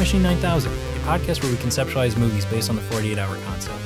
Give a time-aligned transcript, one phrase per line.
[0.00, 3.76] Machine 9000, a podcast where we conceptualize movies based on the 48 hour concept.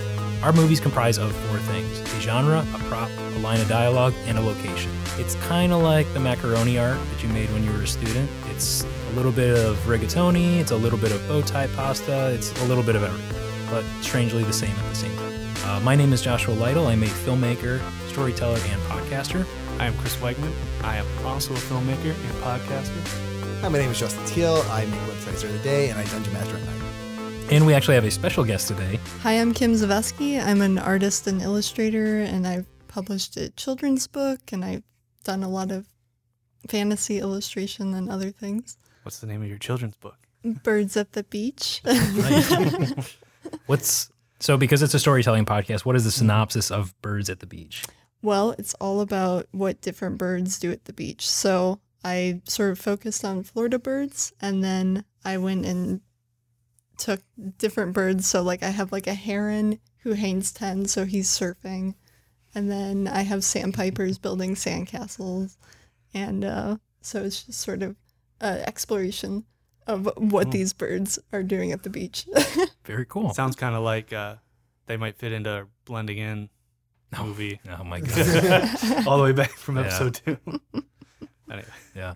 [0.45, 4.39] Our movies comprise of four things a genre, a prop, a line of dialogue, and
[4.39, 4.93] a location.
[5.19, 8.31] It's kind of like the macaroni art that you made when you were a student.
[8.51, 12.53] It's a little bit of rigatoni, it's a little bit of bow tie pasta, it's
[12.63, 15.35] a little bit of everything, but strangely the same at the same time.
[15.65, 16.87] Uh, my name is Joshua Lytle.
[16.87, 19.45] I'm a filmmaker, storyteller, and podcaster.
[19.81, 20.53] I am Chris Wegman.
[20.85, 23.34] I am also a filmmaker and podcaster.
[23.65, 24.57] Hi, my name is Justin Teal.
[24.69, 26.83] I make websites during the day and I dungeon master at night.
[27.51, 29.01] And we actually have a special guest today.
[29.23, 30.39] Hi, I'm Kim Zaveski.
[30.39, 34.83] I'm an artist and illustrator, and I've published a children's book, and I've
[35.25, 35.87] done a lot of
[36.69, 38.77] fantasy illustration and other things.
[39.03, 40.19] What's the name of your children's book?
[40.45, 41.81] Birds at the Beach.
[43.65, 47.47] What's so because it's a storytelling podcast, what is the synopsis of Birds at the
[47.47, 47.83] Beach?
[48.21, 51.29] well, it's all about what different birds do at the beach.
[51.29, 56.01] So I sort of focused on Florida birds, and then I went and
[56.99, 57.21] took
[57.59, 58.29] different birds.
[58.29, 61.95] So, like, I have like a heron who hangs 10, so he's surfing.
[62.55, 65.57] And then I have sandpipers building sandcastles.
[66.13, 67.97] And uh, so it's just sort of
[68.41, 69.45] uh, exploration
[69.87, 72.27] of what these birds are doing at the beach.
[72.85, 73.35] Very cool.
[73.35, 74.37] Sounds kind of like uh,
[74.87, 76.49] they might fit into blending in
[77.21, 78.17] movie Oh my god.
[79.07, 79.83] all the way back from Yeah.
[79.83, 80.39] episode two.
[81.51, 82.15] Anyway, yeah.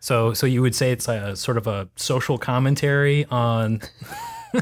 [0.00, 3.80] So so you would say it's a sort of a social commentary on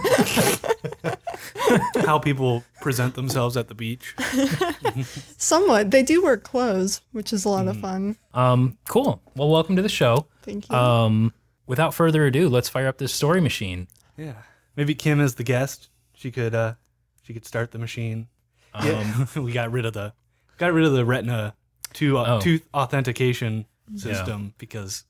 [2.05, 4.15] how people present themselves at the beach.
[5.37, 5.91] Somewhat.
[5.91, 8.17] They do wear clothes, which is a lot of fun.
[8.35, 9.21] um cool.
[9.37, 10.27] Well, welcome to the show.
[10.43, 10.77] Thank you.
[10.77, 11.33] Um
[11.67, 13.89] without further ado, let's fire up this story machine.
[14.17, 14.35] Yeah,
[14.77, 15.89] maybe Kim is the guest.
[16.15, 16.75] She could uh,
[17.23, 18.29] she could start the machine.
[18.75, 20.13] Um, Yeah, we got rid of the
[20.57, 21.55] got rid of the Retina
[21.93, 22.41] two uh, Oh.
[22.41, 23.67] tooth authentication
[23.97, 25.05] system because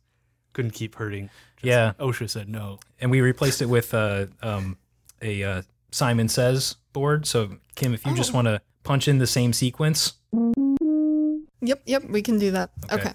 [0.53, 1.31] couldn't keep hurting.
[1.57, 1.93] Just Yeah.
[1.99, 2.79] OSHA said no.
[3.01, 4.77] and we replaced it with uh, um,
[5.23, 7.27] a uh, Simon Says board.
[7.27, 8.35] So Kim, if you just Oh.
[8.37, 10.15] want to punch in the same sequence,
[11.61, 12.71] Yep, yep, we can do that.
[12.93, 13.09] Okay.
[13.09, 13.13] Okay.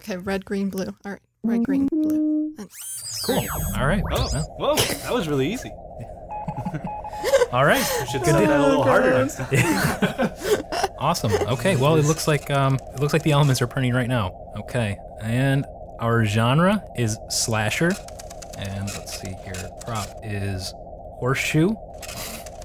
[0.00, 0.86] Okay, red, green, blue.
[1.04, 2.54] All right, red, green, blue.
[2.58, 2.68] And
[3.26, 3.44] cool.
[3.76, 4.02] All right.
[4.10, 5.70] Oh, whoa, that was really easy.
[7.52, 7.84] all right.
[8.00, 10.61] We should say that a little harder next time.
[11.02, 11.32] Awesome.
[11.32, 11.74] Okay.
[11.74, 14.52] Well, it looks like um, it looks like the elements are printing right now.
[14.56, 14.96] Okay.
[15.20, 15.66] And
[15.98, 17.90] our genre is slasher.
[18.56, 19.70] And let's see here.
[19.84, 21.74] Prop is horseshoe.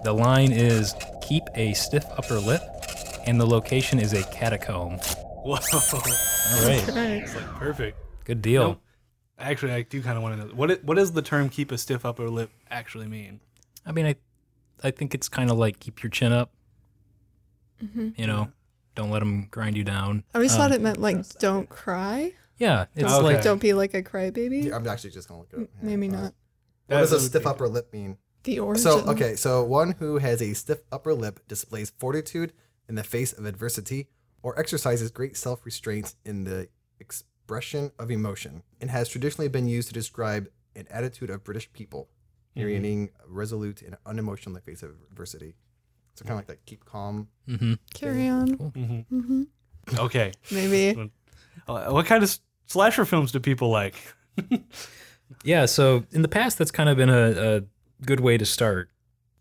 [0.03, 0.93] The line is
[1.23, 2.61] keep a stiff upper lip,
[3.25, 4.99] and the location is a catacomb.
[4.99, 6.87] Whoa, All right.
[6.89, 7.23] right.
[7.23, 7.97] it's like perfect.
[8.23, 8.61] Good deal.
[8.61, 8.77] No.
[9.39, 11.71] Actually, I do kind of want to know what it, what does the term "keep
[11.71, 13.39] a stiff upper lip" actually mean?
[13.83, 14.15] I mean, I,
[14.83, 16.51] I think it's kind of like keep your chin up.
[17.79, 18.51] You know,
[18.95, 20.23] don't let them grind you down.
[20.33, 22.33] I always Um, thought it meant like don't cry.
[22.57, 23.23] Yeah, it's Okay.
[23.23, 24.73] like Don't be like a crybaby.
[24.73, 25.79] I'm actually just going to look it up.
[25.81, 25.89] here.
[25.97, 26.23] Maybe Uh, not.
[26.23, 26.33] What
[26.87, 28.17] That does a stiff be- upper lip mean?
[28.43, 28.81] The origin.
[28.83, 32.53] So, okay, so one who has a stiff upper lip displays fortitude
[32.89, 34.07] in the face of adversity
[34.41, 39.89] or exercises great self restraint in the expression of emotion and has traditionally been used
[39.89, 42.09] to describe an attitude of British people,
[42.55, 45.55] remaining resolute and unemotional in the face of adversity.
[46.17, 47.27] So, kind of like that keep calm.
[47.47, 48.57] hmm Carry on.
[48.57, 49.05] Mhm.
[49.07, 49.43] hmm
[49.97, 51.11] Okay, Maybe.
[51.67, 53.95] What kind of slasher films do people like?
[55.43, 57.61] Yeah, so in the past, that's kind of been a, a
[58.05, 58.89] good way to start.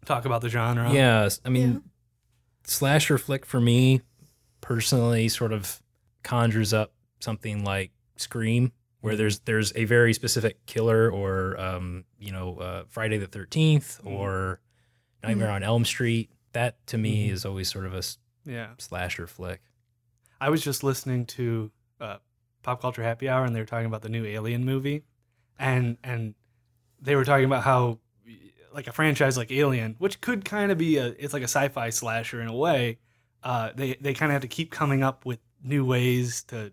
[0.05, 0.93] Talk about the genre.
[0.93, 1.79] Yeah, I mean, Yeah.
[2.65, 4.01] slasher flick for me
[4.61, 5.81] personally sort of
[6.25, 12.33] conjures up something like Scream, where there's there's a very specific killer, or um, you
[12.33, 14.59] know, uh, Friday the 13th or
[15.23, 16.31] Nightmare on Elm Street.
[16.57, 17.33] That to me Mhm.
[17.33, 18.03] is always sort of a
[18.47, 18.71] yeah.
[18.79, 19.61] slasher flick.
[20.41, 22.17] I was just listening to uh,
[22.63, 25.05] Pop Culture Happy Hour, and they were talking about the new Alien movie,
[25.59, 26.35] and and
[26.99, 27.99] they were talking about how
[28.73, 31.91] like a franchise like Alien, which could kind of be a it's like a sci-fi
[31.91, 32.99] slasher in a way.
[33.43, 36.73] Uh, they they kind of have to keep coming up with new ways to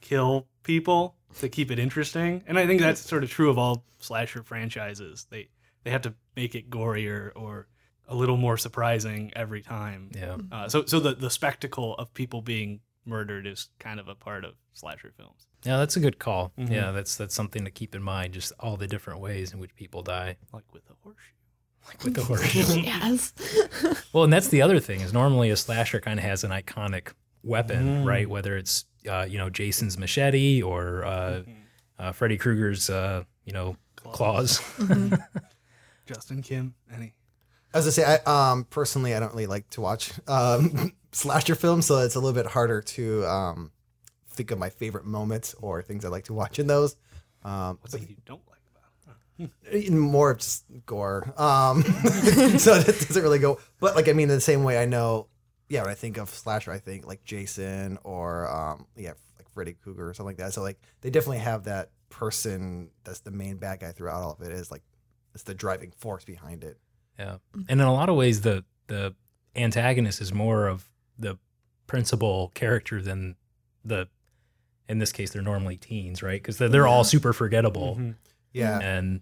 [0.00, 3.84] kill people to keep it interesting, and I think that's sort of true of all
[3.98, 5.26] slasher franchises.
[5.28, 5.50] They
[5.84, 7.68] they have to make it gorier or
[8.08, 10.10] a little more surprising every time.
[10.16, 10.36] Yeah.
[10.50, 14.44] Uh, so so the the spectacle of people being murdered is kind of a part
[14.44, 15.46] of slasher films.
[15.64, 16.52] Yeah, that's a good call.
[16.58, 16.70] Mhm.
[16.70, 18.34] Yeah, that's that's something to keep in mind.
[18.34, 21.32] Just all the different ways in which people die, Like with a horseshoe.
[21.86, 22.80] like with the horseshoe.
[22.82, 23.32] yes.
[24.12, 27.12] well, and that's the other thing is normally a slasher kind of has an iconic
[27.42, 28.04] weapon, Mm.
[28.06, 28.28] right?
[28.28, 31.42] Whether it's uh, you know Jason's machete or uh,
[31.98, 34.60] uh, Freddy Krueger's uh, you know claws.
[34.78, 35.18] Mhm.
[36.06, 37.14] Justin Kim, any?
[37.74, 41.86] As I say, I um personally I don't really like to watch um slasher films,
[41.86, 43.72] so it's a little bit harder to um
[44.30, 46.96] think of my favorite moments or things I like to watch in those.
[47.42, 49.50] Um, What's but you don't like about?
[49.72, 49.84] it?
[49.84, 51.32] In more just gore.
[51.36, 51.82] Um,
[52.58, 53.60] so it doesn't really go.
[53.80, 55.28] But like I mean, in the same way, I know.
[55.68, 59.74] Yeah, when I think of slasher, I think like Jason or um, yeah, like Freddy
[59.74, 60.54] Krueger or something like that.
[60.54, 64.46] So like they definitely have that person that's the main bad guy throughout all of
[64.46, 64.52] it.
[64.52, 64.82] Is like
[65.34, 66.78] it's the driving force behind it.
[67.18, 67.38] Yeah.
[67.68, 69.14] And in a lot of ways, the the
[69.56, 70.88] antagonist is more of
[71.18, 71.38] the
[71.86, 73.36] principal character than
[73.84, 74.08] the.
[74.88, 76.40] In this case, they're normally teens, right?
[76.40, 78.14] Because they're, they're all super forgettable, Mhm.
[78.54, 79.20] Yeah, and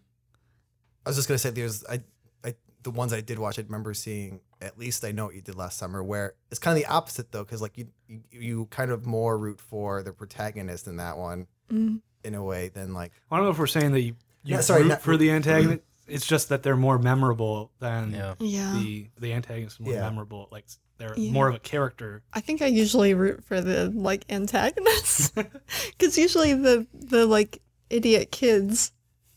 [1.04, 2.02] I was just gonna say there's I,
[2.44, 2.54] I
[2.84, 5.56] the ones I did watch I remember seeing at least I know what you did
[5.56, 8.92] last summer where it's kind of the opposite though because like you, you you kind
[8.92, 12.00] of more root for the protagonist in that one Mm.
[12.22, 14.14] in a way than like I don't know if we're saying that you,
[14.44, 15.82] you Yeah, sorry, root not- for the antagonist.
[16.08, 18.34] It's just that they're more memorable than yeah.
[18.38, 18.72] Yeah.
[18.78, 20.02] the the antagonist is more Yeah.
[20.02, 20.48] memorable.
[20.50, 20.66] Like
[20.98, 21.32] they're Yeah.
[21.32, 22.22] more of a character.
[22.32, 25.30] I think I usually root for the like antagonists
[25.98, 27.60] because usually the the like
[27.90, 28.92] idiot kids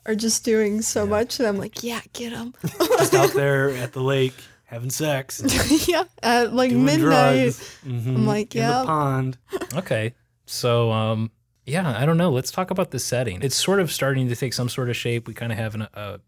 [0.05, 1.09] are just doing so Yeah.
[1.09, 2.53] much, and I'm like, yeah, get them.
[2.97, 4.33] Just out there at the lake
[4.65, 5.41] having sex,
[5.87, 7.33] yeah, at like doing midnight.
[7.55, 7.77] drugs.
[7.85, 8.07] Mhm.
[8.15, 8.79] I'm like, in yeah.
[8.81, 9.37] the pond.
[9.75, 10.13] Okay.
[10.45, 11.31] So, um,
[11.65, 12.29] yeah, I don't know.
[12.31, 13.41] Let's talk about the setting.
[13.41, 15.27] It's sort of starting to take some sort of shape.
[15.27, 16.19] We kind of have an, a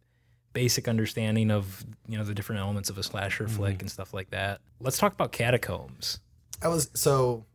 [0.54, 4.30] basic understanding of you know the different elements of a slasher flick and stuff like
[4.32, 4.62] that.
[4.80, 6.20] Let's talk about catacombs.
[6.62, 7.46] I was so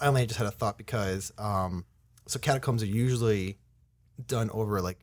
[0.00, 1.84] I only just had a thought because um
[2.26, 3.58] so catacombs are usually
[4.26, 4.98] done over like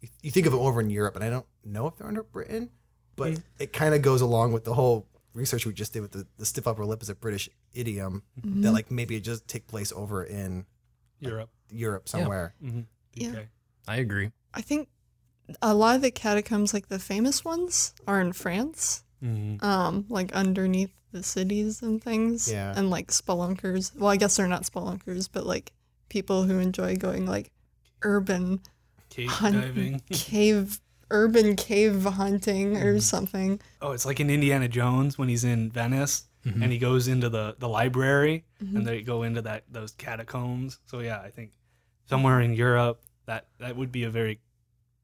[0.00, 2.22] you- you think of it over in Europe and I don't know if they're under
[2.22, 2.70] Britain
[3.16, 6.26] but it kind of goes along with the whole research we just did with the,
[6.38, 8.62] the stiff upper lip is a British idiom Mm-hmm.
[8.62, 10.66] that like maybe it just take place over in
[11.20, 11.50] Europe.
[11.70, 12.54] Europe somewhere.
[12.64, 12.80] Mm-hmm.
[13.14, 13.28] Yeah.
[13.30, 13.48] Okay.
[13.86, 14.30] I agree.
[14.54, 14.88] I think
[15.60, 19.02] a lot of the catacombs, like the famous ones, are in France.
[19.22, 19.64] Mm-hmm.
[19.64, 22.50] Um, like underneath the cities and things.
[22.50, 22.72] Yeah.
[22.76, 23.94] And like spelunkers.
[23.96, 25.72] Well, I guess they're not spelunkers, but like
[26.08, 27.50] people who enjoy going like
[28.02, 28.60] urban
[29.10, 30.00] Cave Hun- diving.
[30.10, 33.02] cave, urban cave hunting or Mhm.
[33.02, 33.60] something.
[33.80, 36.62] Oh, it's like in Indiana Jones when he's in Venice Mhm.
[36.62, 38.76] and he goes into the, the library Mhm.
[38.76, 40.78] and they go into that those catacombs.
[40.86, 41.52] So yeah, I think
[42.06, 44.40] somewhere in Europe that that would be a very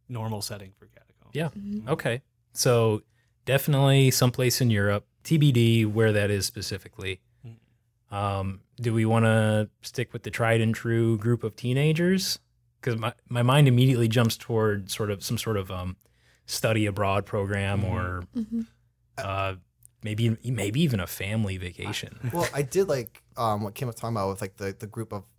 [0.08, 1.30] normal setting for catacombs.
[1.34, 1.48] Yeah.
[1.50, 1.88] Mhm.
[1.88, 2.22] Okay.
[2.52, 3.02] So
[3.44, 5.06] definitely someplace in Europe.
[5.24, 7.20] TBD where that is specifically.
[8.10, 12.38] Um, do we want to stick with the tried and true group of teenagers?
[12.80, 15.96] Because my, my mind immediately jumps toward sort of some sort of um,
[16.46, 17.90] study abroad program Mhm.
[17.90, 18.66] or Mhm.
[19.18, 19.56] uh,
[20.02, 22.30] maybe maybe even a family vacation.
[22.32, 25.12] Well, I did like um, what Kim was talking about with like the, the group
[25.12, 25.34] of s-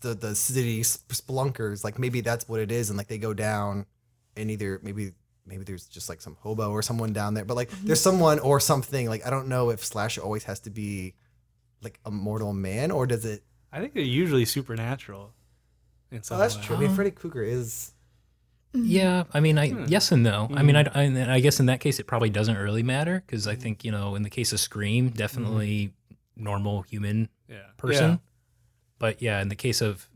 [0.00, 1.84] the the city sp- spelunkers.
[1.84, 3.86] Like maybe that's what it is, and like they go down,
[4.36, 5.12] and either maybe
[5.46, 8.60] maybe there's just like some hobo or someone down there, but like there's someone or
[8.60, 9.08] something.
[9.08, 11.14] Like I don't know if slasher always has to be
[11.82, 13.42] like a mortal man, or does it?
[13.72, 15.32] I think they're usually supernatural.
[16.10, 16.62] In some Oh, that's way.
[16.62, 16.76] true.
[16.76, 16.94] I mean, Oh.
[16.94, 17.92] Freddy Krueger is.
[18.74, 19.84] Yeah, I mean, I Hmm.
[19.88, 20.48] yes and no.
[20.54, 21.28] I mean, I, Mhm.
[21.28, 23.90] I, I guess in that case it probably doesn't really matter because I think you
[23.90, 25.92] know in the case of Scream, definitely
[26.36, 27.66] normal human Yeah.
[27.76, 28.20] person.
[29.02, 30.08] But yeah, in the case of,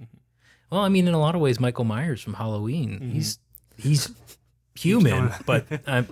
[0.71, 3.13] well, I mean, in a lot of ways, Michael Myers from Halloween, Mhm.
[3.15, 3.39] he's
[3.77, 4.15] he's
[4.77, 6.07] human, but um,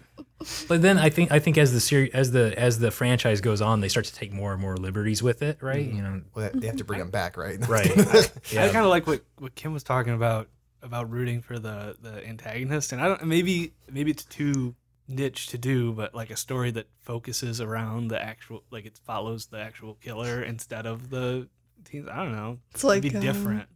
[0.66, 3.60] but then I think I think as the series as the as the franchise goes
[3.60, 5.86] on, they start to take more and more liberties with it, right?
[5.86, 7.58] You know, Well, they have to bring him back, right?
[7.68, 7.96] Right.
[7.96, 10.48] I yeah, kind of like what, what Kim was talking about
[10.82, 14.74] about rooting for the the antagonist, and I don't maybe maybe it's too
[15.06, 19.46] niche to do, but like a story that focuses around the actual like it follows
[19.46, 21.46] the actual killer instead of the
[21.84, 22.08] teens.
[22.10, 22.58] I don't know.
[22.72, 23.66] It's like It'd be um, different.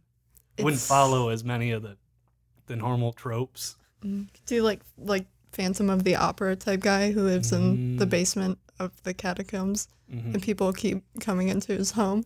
[0.57, 1.97] Wouldn't it's- follow as many of the
[2.67, 3.75] the normal tropes.
[4.03, 8.09] Mm, Do like like Phantom of the Opera type guy who lives in the Mm.
[8.09, 10.33] basement of the catacombs, Mhm.
[10.35, 12.25] and people keep coming into his home.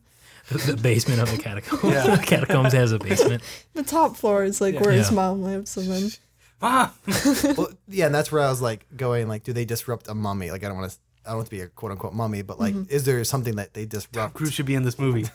[0.50, 1.84] the, the basement of the catacombs.
[1.94, 2.18] Yeah.
[2.26, 3.42] catacombs has a basement.
[3.74, 4.82] The top floor is like Yeah.
[4.82, 5.16] where his Yeah.
[5.16, 6.12] mom lives, and then
[6.62, 6.94] Ah!
[7.58, 10.52] well, yeah, and that's where I was like going, like, do they disrupt a mummy?
[10.52, 12.60] Like, I don't want to, I don't want to be a quote unquote mummy, but
[12.60, 14.34] like, is there something that they Tom disrupt?
[14.34, 15.26] Cruise should be in this movie.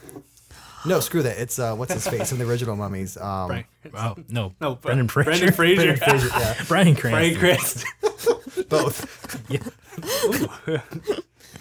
[0.86, 1.38] No, screw that.
[1.38, 3.16] It's uh, what's his face in the original mummies?
[3.16, 3.66] Um, Right.
[3.92, 5.30] Wow, no, No, Brendan Fraser.
[5.30, 5.76] Brendan Fraser.
[5.96, 7.90] Brendan Fraser, yeah, Bryan Frank Cranston.
[8.00, 8.68] Christ.
[8.68, 9.50] both.
[10.68, 10.80] Ooh.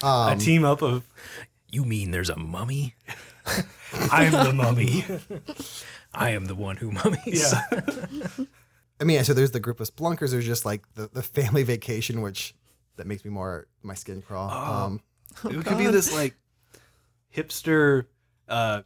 [0.03, 1.07] a Um, team up of
[1.71, 2.95] You mean there's a mummy?
[4.11, 5.05] I'm the mummy.
[6.13, 7.53] I am the one who mummies.
[7.53, 8.45] Yeah.
[8.99, 10.31] I mean, so there's the group of spelunkers.
[10.31, 12.53] There's just like the, the family vacation, which
[12.97, 14.49] that makes me more my skin crawl.
[14.51, 14.85] Oh.
[14.85, 15.01] Um,
[15.51, 16.35] it could be this like
[17.35, 18.05] hipster
[18.49, 18.81] uh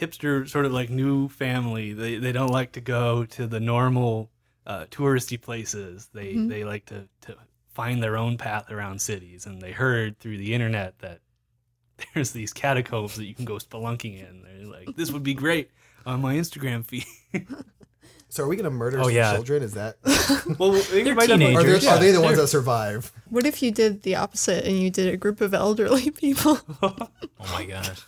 [0.00, 4.30] hipster sort of like new family they they don't like to go to the normal
[4.66, 6.48] uh touristy places they Mhm.
[6.48, 7.36] they like to to
[7.72, 11.20] find their own path around cities and they heard through the internet that
[12.14, 15.70] there's these catacombs that you can go spelunking in they're like this would be great
[16.06, 17.04] on my instagram feed
[18.32, 19.32] So are we gonna murder Oh, some yeah.
[19.34, 19.60] children?
[19.64, 19.96] Is that
[20.60, 21.82] Well, they They're might have, are, teenagers.
[21.82, 23.10] they, are they the ones they're- that survive?
[23.28, 26.60] What if you did the opposite and you did a group of elderly people?
[26.80, 27.08] Oh
[27.52, 28.00] my gosh.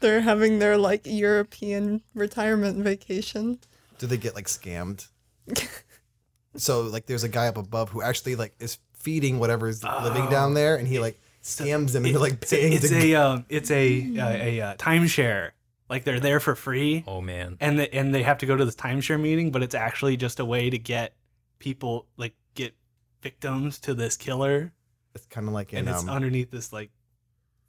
[0.00, 3.58] They're having their like European retirement vacation.
[3.98, 5.08] Do they get like scammed?
[6.56, 10.28] so like there's a guy up above who actually like is feeding whatever whatever's living
[10.30, 12.72] down there, and he like scams them into like it's, paying.
[12.72, 15.52] it's to, a um, it's a a, a, uh timeshare.
[15.88, 17.58] Like they're there for free, Oh man.
[17.60, 20.40] and they, and they have to go to this timeshare meeting, but it's actually just
[20.40, 21.14] a way to get
[21.60, 22.74] people like get
[23.22, 24.72] victims to this killer,
[25.14, 26.90] it's kind of like in and it's um, underneath this like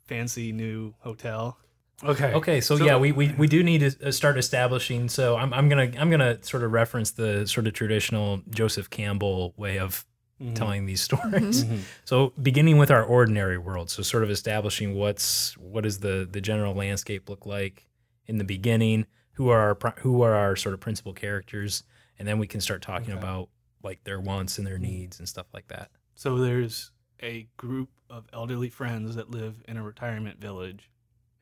[0.06, 1.58] fancy new hotel.
[2.04, 2.34] Okay.
[2.34, 5.10] Okay, so, So- yeah, we, we, we do need to uh, start establishing.
[5.10, 9.54] So I'm, I'm gonna I'm gonna sort of reference the sort of traditional Joseph Campbell
[9.58, 10.06] way of
[10.40, 10.54] Mhm.
[10.54, 11.64] telling these stories.
[11.66, 11.80] Mhm.
[12.06, 16.40] So beginning with our ordinary world, so sort of establishing what's what does the the
[16.40, 17.88] general landscape look like
[18.28, 21.84] in the beginning, who are our who are our sort of principal characters,
[22.20, 23.18] and then we can start talking Okay.
[23.20, 23.50] about
[23.82, 25.90] like their wants and their needs and stuff like that.
[26.14, 26.92] So there's
[27.24, 30.92] a group of elderly friends that live in a retirement village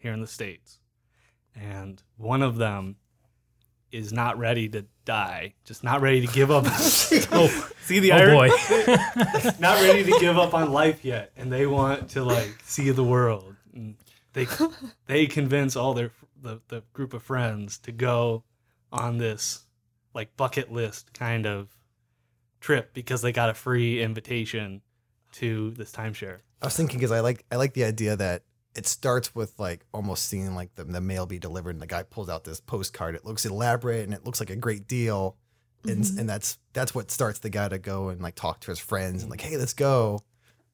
[0.06, 0.80] here in the states,
[1.56, 2.96] and one of them
[3.92, 6.66] is not ready to die, just not ready to give up.
[6.68, 8.50] oh, see the Oh irony?
[8.50, 9.52] boy.
[9.60, 13.04] not ready to give up on life yet, and they want to like see the
[13.04, 13.56] world.
[13.74, 13.96] And
[14.34, 14.46] they
[15.08, 18.44] they convince all their the, the group of friends to go
[18.92, 19.64] on this
[20.14, 21.70] like bucket list kind of
[22.62, 24.82] trip because they got a free invitation
[25.32, 26.40] to this timeshare.
[26.62, 28.44] I was thinking because I like I like the idea that
[28.76, 32.04] it starts with like almost seeing like the, the mail be delivered and the guy
[32.04, 33.16] pulls out this postcard.
[33.16, 35.38] It looks elaborate and it looks like a great deal.
[35.88, 36.20] And Mhm.
[36.20, 39.22] and that's that's what starts the guy to go and like talk to his friends
[39.22, 40.22] and like, hey, let's go.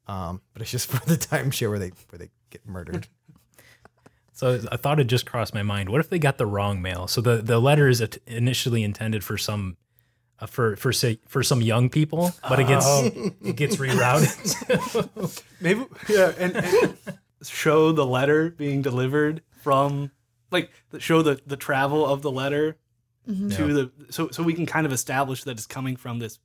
[0.08, 3.08] Um, but it's just for the timeshare where they where they get murdered.
[4.34, 5.90] So a thought had just crossed my mind.
[5.90, 7.06] What if they got the wrong mail?
[7.08, 9.78] So the, the letter is initially intended for some
[10.40, 12.86] uh, for for say for some young people, but it gets
[13.44, 15.44] it gets rerouted.
[15.62, 16.98] Maybe yeah, and, and
[17.44, 20.12] show the letter being delivered from
[20.52, 20.70] like
[21.00, 22.78] show the the travel of the letter
[23.28, 23.34] to
[23.74, 26.40] the so so we can kind of establish that it's coming from this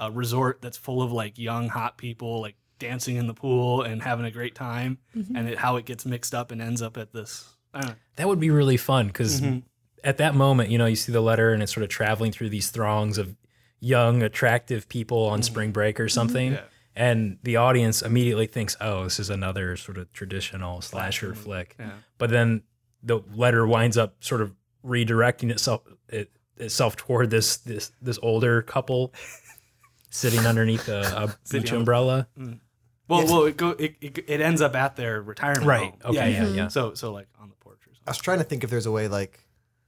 [0.00, 4.02] uh, resort that's full of like young hot people like dancing in the pool and
[4.02, 7.12] having a great time and it, how it gets mixed up and ends up at
[7.12, 7.96] this I don't know.
[8.16, 9.62] that would be really fun because Mhm.
[10.02, 12.48] at that moment, you know, you see the letter and it's sort of traveling through
[12.48, 13.36] these throngs of
[13.80, 16.52] young, attractive people on spring break or something.
[16.52, 16.62] Yeah.
[16.96, 21.42] And the audience immediately thinks, oh, this is another sort of traditional slasher mm-hmm.
[21.42, 21.76] flick.
[21.78, 22.62] yeah But then
[23.02, 24.54] the letter winds up sort of
[24.84, 29.14] redirecting itself it, itself toward this this this older couple
[30.10, 32.28] sitting underneath a, a beach on- umbrella.
[32.38, 32.60] Mm.
[33.08, 35.90] well well it go it, it, it ends up at their retirement Right.
[36.02, 36.16] home.
[36.16, 36.32] Okay.
[36.32, 36.48] Yeah.
[36.48, 36.68] Yeah.
[36.68, 38.02] so so like on the porch or something.
[38.06, 39.38] I was trying to think if there's a way like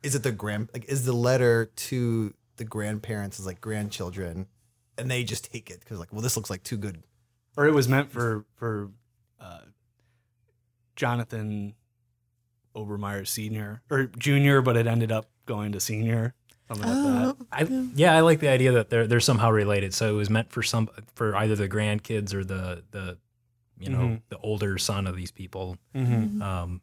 [0.03, 4.47] is it the grand like is the letter to the grandparents as like grandchildren
[4.99, 7.03] and they just take it because like well this looks like too good
[7.57, 8.91] or it was meant for for
[9.41, 9.61] uh,
[10.97, 11.75] Jonathan
[12.75, 16.35] Obermeyer senior or junior, but it ended up going to senior,
[16.69, 17.47] something like Oh, that.
[17.53, 19.93] I, yeah, I like the idea that they're they're somehow related.
[19.95, 23.19] So it was meant for some for either the grandkids or the the
[23.79, 24.23] you know Mhm.
[24.29, 25.77] the older son of these people.
[25.95, 26.41] Mm-hmm.
[26.41, 26.81] Um,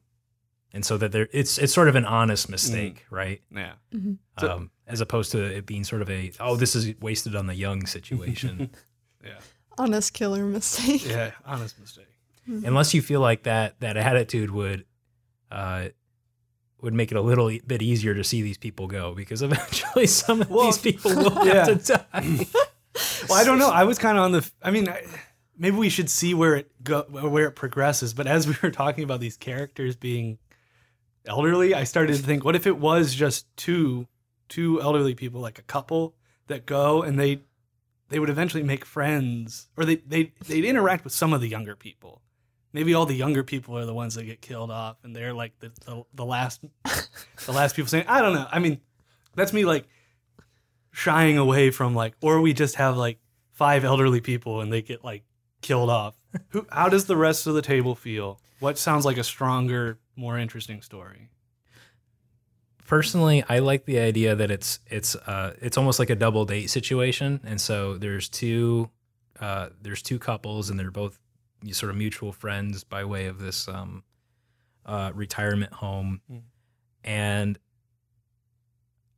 [0.74, 3.42] and so that there it's it's sort of an honest mistake, right?
[3.56, 3.74] Yeah,
[4.40, 7.48] So- um, as opposed to it being sort of a oh this is wasted on
[7.48, 8.72] the young situation.
[9.24, 9.40] yeah,
[9.78, 11.06] honest killer mistake.
[11.08, 11.32] yeah.
[11.46, 12.06] Honest mistake.
[12.48, 14.86] Unless you feel like that that attitude would
[15.52, 15.90] uh,
[16.82, 20.08] would make it a little e- bit easier to see these people go because eventually
[20.08, 21.66] some of Well, these people will yeah.
[21.68, 22.48] have to die.
[23.30, 23.70] Well, I don't know.
[23.70, 24.50] I was kind of on the.
[24.64, 25.04] I mean, I,
[25.60, 28.14] maybe we should see where it go, where it progresses.
[28.16, 30.40] But as we were talking about these characters being
[31.30, 34.08] elderly, I started to think, what if it was just two
[34.50, 36.16] two elderly people, like a couple
[36.48, 37.42] that go and they
[38.10, 41.76] they would eventually make friends, or they they they'd interact with some of the younger
[41.76, 42.22] people.
[42.74, 45.54] Maybe all the younger people are the ones that get killed off, and they're like
[45.60, 48.48] the the, the last the last people saying, I don't know.
[48.52, 48.82] I mean,
[49.36, 49.88] that's me like
[50.92, 53.20] shying away from like, or we just have like
[53.52, 55.24] five elderly people and they get like
[55.62, 56.16] killed off.
[56.50, 56.66] Who?
[56.72, 58.40] How does the rest of the table feel?
[58.60, 61.30] What sounds like a stronger, more interesting story?
[62.86, 66.72] personally i like the idea that it's it's uh it's almost like a double date
[66.72, 68.90] situation and so there's two
[69.40, 71.20] uh there's two couples and they're both
[71.72, 74.04] sort of mutual friends by way of this um
[74.88, 76.42] uh retirement home Mm.
[77.04, 77.60] and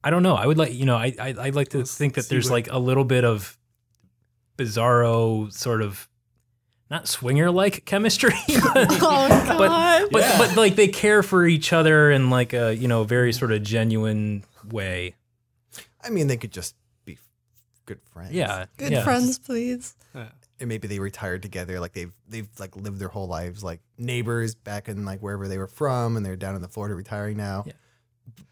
[0.04, 2.16] i don't know i would like you know i, I i'd like to Let's think
[2.16, 3.58] that there's what- like a little bit of
[4.58, 6.10] bizarro sort of
[6.92, 10.10] not swinger like chemistry but Oh god.
[10.12, 13.52] but but like they care for each other in like a you know very sort
[13.52, 15.16] of genuine way.
[16.04, 17.18] I mean, they could just be
[17.86, 18.34] good friends.
[18.34, 18.66] Yeah.
[18.78, 19.04] Good yeah.
[19.04, 19.96] friends, please.
[20.16, 20.30] Yeah.
[20.60, 21.80] and maybe they retired together.
[21.80, 25.58] Like they've they've like lived their whole lives like neighbors back in like wherever they
[25.58, 27.64] were from, and they're down in the Florida retiring now.
[27.66, 27.74] Yeah.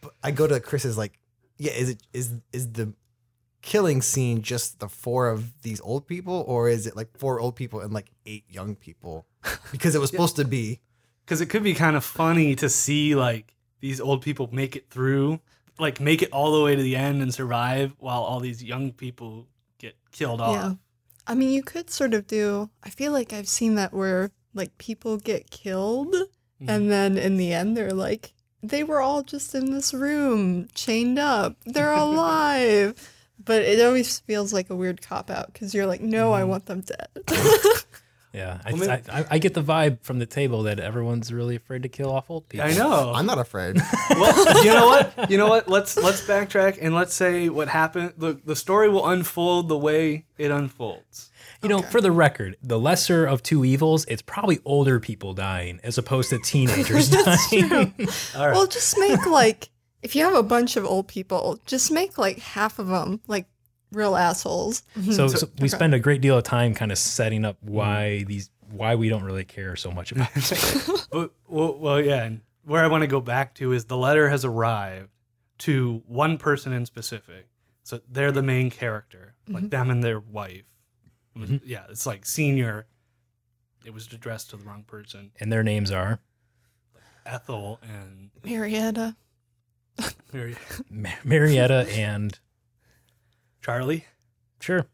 [0.02, 1.20] But I go to Chris's like,
[1.58, 2.94] yeah, is it is is the
[3.62, 7.56] killing scene just the four of these old people, or is it like four old
[7.56, 9.26] people and like eight young people?
[9.72, 10.80] Because it was supposed to be.
[11.26, 14.90] because it could be kind of funny to see like these old people make it
[14.90, 15.40] through,
[15.78, 18.92] like make it all the way to the end and survive, while all these young
[18.92, 19.48] people
[19.78, 20.54] get killed off.
[20.56, 20.74] Yeah.
[21.28, 22.70] I mean, you could sort of do.
[22.84, 26.14] I feel like I've seen that where like people get killed,
[26.62, 26.68] Mhm.
[26.68, 31.20] and then in the end, they're like, they were all just in this room, chained
[31.20, 31.56] up.
[31.66, 32.98] They're alive.
[33.44, 36.50] But it always feels like a weird cop out because you're like, no, I mm-hmm.
[36.50, 37.10] want them dead.
[38.34, 41.34] Yeah, I, Well, maybe- I, I, I get the vibe from the table that everyone's
[41.34, 42.68] really afraid to kill off old people.
[42.68, 43.12] I know.
[43.14, 43.78] I'm not afraid.
[44.12, 45.32] well, you know what?
[45.32, 45.68] You know what?
[45.68, 48.14] Let's let's backtrack and let's say what happened.
[48.18, 51.32] The the story will unfold the way it unfolds.
[51.64, 55.82] You know, for the record, the lesser of two evils, it's probably older people dying
[55.84, 57.10] as opposed to teenagers
[57.52, 57.94] dying.
[58.36, 58.54] All right.
[58.54, 59.70] well, just make like,
[60.02, 63.46] if you have a bunch of old people, just make like half of them like
[63.92, 64.84] real assholes.
[65.06, 65.68] So, So- so we okay.
[65.70, 67.74] spend a great deal of time kind of setting up mm-hmm.
[67.74, 71.08] why these why we don't really care so much about it.
[71.12, 72.24] Well, well, well, yeah.
[72.24, 75.10] And where I want to go back to is the letter has arrived
[75.60, 77.48] to one person in specific.
[77.84, 79.70] So they're the main character, like mm-hmm.
[79.70, 80.66] them and their wife.
[81.36, 82.86] It was- Yeah, it's like senior.
[83.84, 85.32] It was addressed to the wrong person.
[85.40, 86.20] and their names are
[87.26, 89.16] Ethel and Marietta.
[90.34, 90.56] Mary,
[90.90, 92.38] Ma- Marietta and
[93.62, 94.06] Charlie.
[94.60, 94.86] sure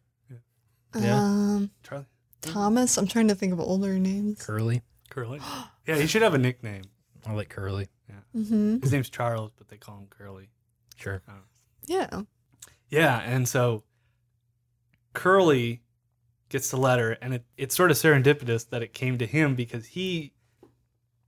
[1.00, 1.18] Yeah.
[1.18, 2.06] Um, Charlie
[2.42, 2.98] Thomas.
[2.98, 4.42] I'm trying to think of older names.
[4.46, 4.82] Curly.
[5.10, 5.40] Curly.
[5.88, 6.82] Yeah, he should have a nickname.
[7.28, 7.88] I like Curly.
[8.34, 10.50] hmm His name's Charles, but they call him Curly.
[10.96, 11.22] Sure.
[11.86, 12.24] Yeah.
[12.90, 13.84] Yeah, and so
[15.14, 15.82] Curly
[16.50, 19.86] gets the letter, and it, it's sort of serendipitous that it came to him because
[19.86, 20.34] he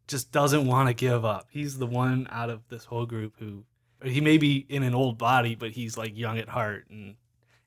[0.07, 1.47] just doesn't want to give up.
[1.49, 3.63] He's the one out of this whole group who
[4.03, 7.15] he may be in an old body, but he's like young at heart and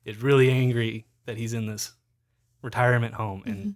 [0.05, 1.93] is really angry that he's in this
[2.61, 3.43] retirement home.
[3.45, 3.75] And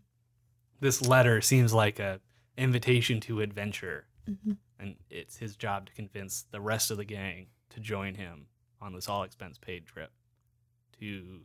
[0.80, 2.20] this letter seems like a
[2.58, 7.48] invitation to adventure, hmm and it's his job to convince the rest of the gang
[7.70, 8.48] to join him
[8.82, 10.12] on this all expense paid trip
[11.00, 11.40] to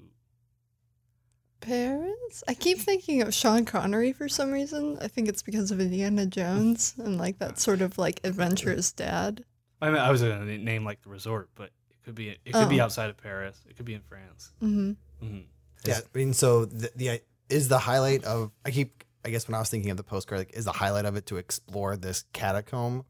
[1.70, 2.44] Paris?
[2.48, 4.98] I keep thinking of Sean Connery for some reason.
[5.00, 9.44] I think it's because of Indiana Jones and like that sort of like adventurous dad.
[9.80, 12.68] I mean I was gonna name like the resort, but it could be it could
[12.68, 12.84] be Oh.
[12.84, 13.60] outside of Paris.
[13.68, 14.52] It could be in France.
[14.62, 14.90] Mm-hmm.
[15.24, 15.38] Mm-hmm.
[15.86, 19.54] Yeah, I mean, so the, the is the highlight of I keep I guess when
[19.54, 22.24] I was thinking of the postcard, like, is the highlight of it to explore this
[22.32, 23.04] catacomb?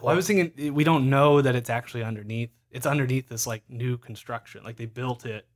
[0.00, 2.50] Well, I was thinking we don't know that it's actually underneath.
[2.70, 4.62] It's underneath this like new construction.
[4.64, 5.46] Like they built it,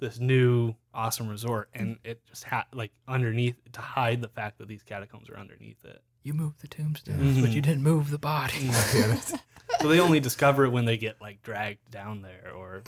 [0.00, 4.68] this new awesome resort, and it just had like underneath to hide the fact that
[4.68, 6.02] these catacombs are underneath it.
[6.22, 7.42] You moved the tombstones, Mhm.
[7.42, 8.70] but you didn't move the body.
[9.80, 12.82] So they only discover it when they get like dragged down there, or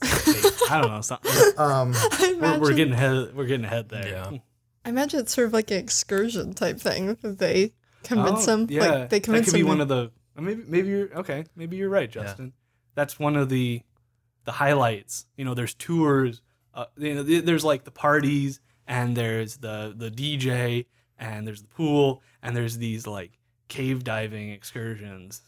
[0.00, 0.08] they,
[0.70, 1.30] I don't know something.
[1.58, 3.34] um, I We're, we're getting ahead.
[3.34, 4.06] We're getting ahead there.
[4.06, 4.38] Yeah.
[4.84, 7.72] I imagine it's sort of like an excursion type thing they
[8.04, 8.66] convince Oh, him.
[8.70, 9.68] Yeah, Like they that convince could be him.
[9.68, 10.12] one of the.
[10.36, 11.44] Maybe maybe you're okay.
[11.56, 12.52] Maybe you're right, Justin.
[12.94, 13.82] That's one of the
[14.48, 15.26] the highlights.
[15.36, 16.40] You know, there's tours.
[16.72, 20.86] Uh, you know, there's like the parties, and there's the the DJ,
[21.18, 23.32] and there's the pool, and there's these like
[23.68, 25.42] cave diving excursions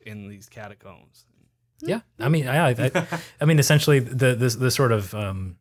[0.00, 1.24] in these catacombs.
[1.84, 3.06] Yeah, I mean, I, I,
[3.40, 5.56] I mean, essentially, the the, the sort of um,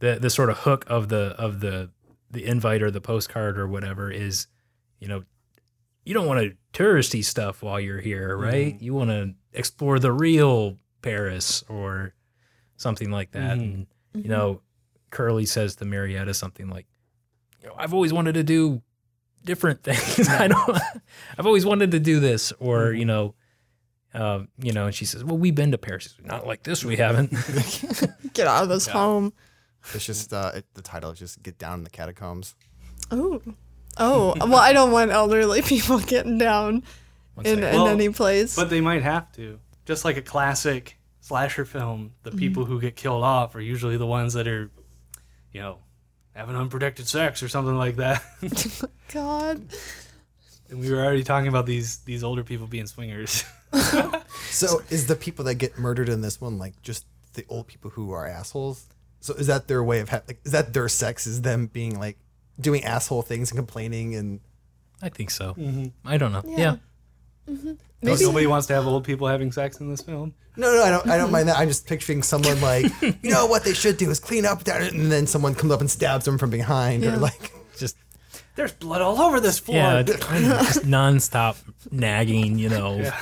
[0.00, 1.90] the the sort of hook of the of the
[2.30, 4.48] the invite or the postcard or whatever is,
[5.00, 5.24] you know,
[6.04, 8.74] you don't want to touristy stuff while you're here, right?
[8.74, 8.82] Mhm.
[8.82, 12.14] You want to explore the real Paris or
[12.76, 13.58] something like that.
[13.58, 13.62] Mhm.
[13.62, 14.22] And Mm-hmm.
[14.22, 14.60] you know,
[15.10, 16.86] Curly says to Marietta something like,
[17.62, 18.80] you know, I've always wanted to do
[19.44, 20.28] different things.
[20.28, 20.78] I don't.
[21.38, 22.98] I've always wanted to do this, or Mhm.
[23.00, 23.34] you know,
[24.14, 24.86] um, you know.
[24.86, 26.04] And she says, "Well, we've been to Paris.
[26.04, 26.84] She says, Not like this.
[26.84, 27.30] We haven't."
[28.34, 28.92] get out of this Yeah.
[28.94, 29.32] home.
[29.92, 32.54] it's just uh, it, the title is just get down in the catacombs.
[33.10, 33.40] Oh.
[33.98, 36.82] Oh, well, I don't want elderly people getting down
[37.38, 37.64] in, second.
[37.64, 38.56] in Well, any place.
[38.56, 39.60] But they might have to.
[39.84, 42.38] Just like a classic slasher film, the Mm-hmm.
[42.38, 44.70] people who get killed off are usually the ones that are,
[45.52, 45.78] you know,
[46.34, 48.22] having unprotected sex or something like that.
[49.12, 49.62] God.
[50.68, 53.44] and we were already talking about these these older people being swingers.
[54.50, 57.90] So is the people that get murdered in this one like just the old people
[57.90, 58.86] who are assholes?
[59.20, 61.26] So is that their way of ha- like is that their sex?
[61.26, 62.16] Is them being like
[62.60, 64.38] doing asshole things and complaining and
[65.02, 65.54] I think so.
[65.54, 65.86] mm-hmm.
[66.04, 66.42] I don't know.
[66.46, 66.56] Yeah.
[66.58, 66.76] Yeah.
[67.46, 70.34] Maybe Nobody wants to have old people having sex in this film.
[70.56, 71.08] No, no, I don't.
[71.08, 71.58] I don't mind that.
[71.58, 74.92] I'm just picturing someone like, you know, what they should do is clean up that,
[74.92, 77.14] and then someone comes up and stabs them from behind, Yeah.
[77.14, 77.96] or like, Just
[78.56, 79.76] There's blood all over this floor.
[79.78, 81.56] yeah, just nonstop
[81.90, 82.58] nagging.
[82.58, 83.18] You know, Yeah.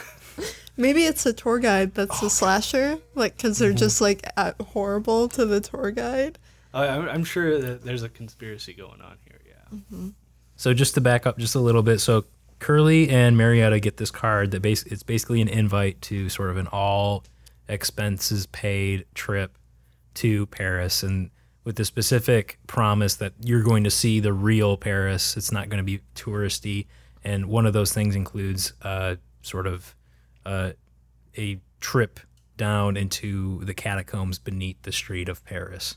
[0.76, 5.28] maybe it's a tour guide that's a slasher, like because they're just like uh, horrible
[5.30, 6.38] to the tour guide.
[6.74, 9.40] I, I'm I'm sure that there's a conspiracy going on here.
[9.46, 10.08] Yeah.
[10.56, 12.24] So just to back up just a little bit, so
[12.62, 16.56] Curly and Marietta get this card that base it's basically an invite to sort of
[16.56, 17.24] an all
[17.68, 19.58] expenses paid trip
[20.14, 21.30] to Paris and
[21.64, 25.36] with the specific promise that you're going to see the real Paris.
[25.36, 26.86] It's not going to be touristy.
[27.24, 29.96] And one of those things includes uh, sort of
[30.46, 30.72] uh,
[31.36, 32.20] a trip
[32.56, 35.96] down into the catacombs beneath the street of Paris.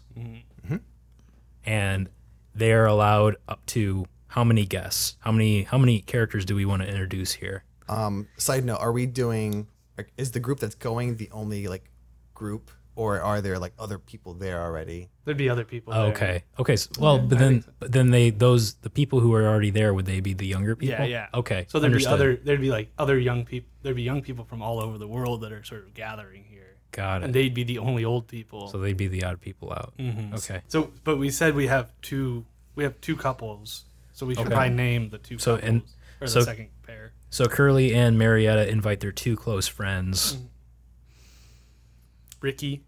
[1.63, 2.10] And
[2.56, 5.15] they're allowed up to how many guests?
[5.21, 7.63] How many how many characters do we want to introduce here?
[7.88, 9.67] um, side note, are we doing?
[9.98, 11.86] Like, is the group that's going the only like
[12.34, 15.10] group, or are there like other people there already?
[15.24, 15.93] There'd be other people.
[15.93, 16.12] Oh, there.
[16.12, 16.43] okay.
[16.60, 16.76] Okay.
[16.76, 17.71] So, well, but then so.
[17.80, 20.76] but then they those the people who are already there would they be the younger
[20.76, 21.06] people?
[21.06, 21.06] yeah.
[21.06, 21.28] Yeah.
[21.41, 21.65] Okay.
[21.69, 22.10] So there'd understood.
[22.10, 22.36] be other.
[22.36, 23.69] There'd be like other young people.
[23.84, 26.76] There'd be young people from all over the world that are sort of gathering here,
[26.91, 27.26] Got it.
[27.26, 28.67] and they'd be the only old people.
[28.67, 29.93] So they'd be the odd people out.
[29.98, 30.34] Mhm.
[30.34, 30.62] Okay.
[30.67, 32.43] So, but we said we have two.
[32.76, 33.85] We have two couples.
[34.15, 34.56] So we should Okay.
[34.56, 35.82] probably name the two So, couples and-
[36.21, 37.12] or so- the second pair.
[37.30, 40.36] So Curly and Marietta invite their two close friends.
[40.38, 40.47] Mm.
[42.41, 42.84] Ricky.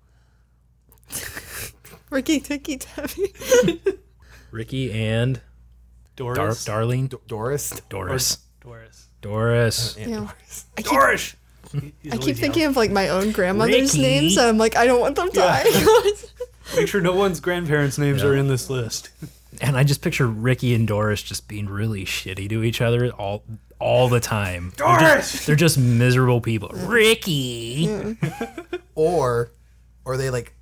[2.09, 3.33] Ricky Ticky Taffy.
[4.51, 5.41] Ricky and
[6.15, 6.63] Dar- Doris.
[6.65, 7.81] Darling D- Doris.
[7.89, 8.37] Doris.
[8.61, 9.07] Doris.
[9.21, 9.97] Doris.
[9.97, 10.15] Aunt Yeah.
[10.19, 10.65] Doris.
[10.77, 11.35] I keep, Doris.
[12.11, 14.01] I keep thinking of like my own grandmother's Ricky.
[14.01, 15.39] names, and I'm like, I don't want them to.
[15.39, 16.77] Yeah.
[16.77, 18.29] Make sure no one's grandparents' names Yeah.
[18.29, 19.09] are in this list.
[19.61, 23.43] And I just picture Ricky and Doris just being really shitty to each other all
[23.79, 24.73] all the time.
[24.77, 25.45] They're just- Doris!
[25.45, 26.69] They're just miserable people.
[26.69, 28.17] Ricky.
[28.95, 29.51] or
[30.05, 30.53] or they like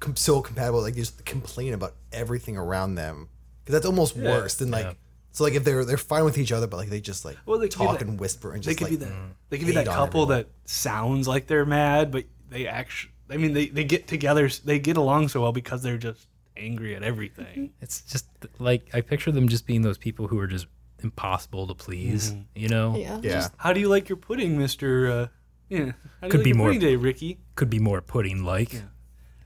[0.00, 3.28] com- so compatible like they just complain about everything around them
[3.62, 4.30] because that's almost Yeah.
[4.30, 4.92] worse than like Yeah.
[5.32, 7.58] so like if they're they're fine with each other but like they just like Well,
[7.58, 9.12] they talk that- and whisper and just They could like be that.
[9.50, 13.12] They could be that couple that sounds like they're mad, but they actually.
[13.30, 14.48] I mean, they, they get together.
[14.48, 17.70] They get along so well because they're just angry at everything.
[17.80, 18.26] It's just
[18.58, 20.66] like I picture them just being those people who are just
[21.02, 22.34] impossible to please.
[22.54, 23.20] You know, yeah.
[23.22, 25.10] yeah How do you like your pudding, Mister?
[25.10, 25.26] Uh,
[25.68, 25.78] yeah.
[25.78, 27.38] How do you Could like be your more- pudding day, Ricky.
[27.56, 28.74] could be more pudding like.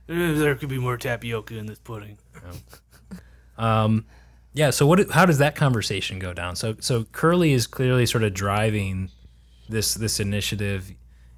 [0.09, 2.19] Uh, There could be more tapioca in this pudding.
[3.57, 4.05] Um,
[4.53, 4.71] yeah.
[4.71, 5.11] So what?
[5.11, 6.57] How does that conversation go down?
[6.57, 9.11] So so Curly is clearly sort of driving
[9.69, 10.91] this this initiative.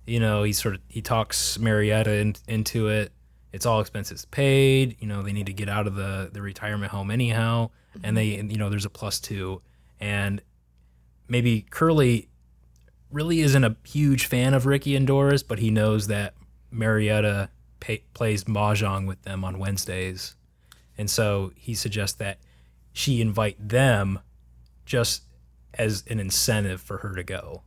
[0.06, 3.12] You know, he sort of he talks Marietta in, into it.
[3.52, 4.96] It's all expenses paid.
[5.00, 7.70] You know, they need to get out of the the retirement home anyhow,
[8.02, 9.62] and they you know there's a plus two,
[9.98, 10.40] and
[11.28, 12.28] maybe Curly
[13.10, 16.34] really isn't a huge fan of Ricky and Doris, but he knows that
[16.70, 20.36] Marietta pay, plays mahjong with them on Wednesdays,
[20.96, 22.38] and so he suggests that
[22.92, 24.20] she invite them
[24.84, 25.22] just
[25.74, 27.62] as an incentive for her to go.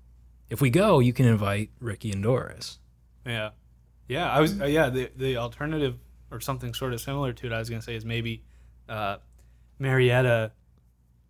[0.49, 2.79] If we go, you can invite Ricky and Doris.
[3.25, 3.51] Yeah,
[4.13, 4.31] yeah.
[4.31, 4.89] I was uh, yeah.
[4.89, 5.95] The the alternative
[6.31, 7.53] or something sort of similar to it.
[7.53, 8.43] I was gonna say is maybe
[8.87, 9.17] uh,
[9.79, 10.51] Marietta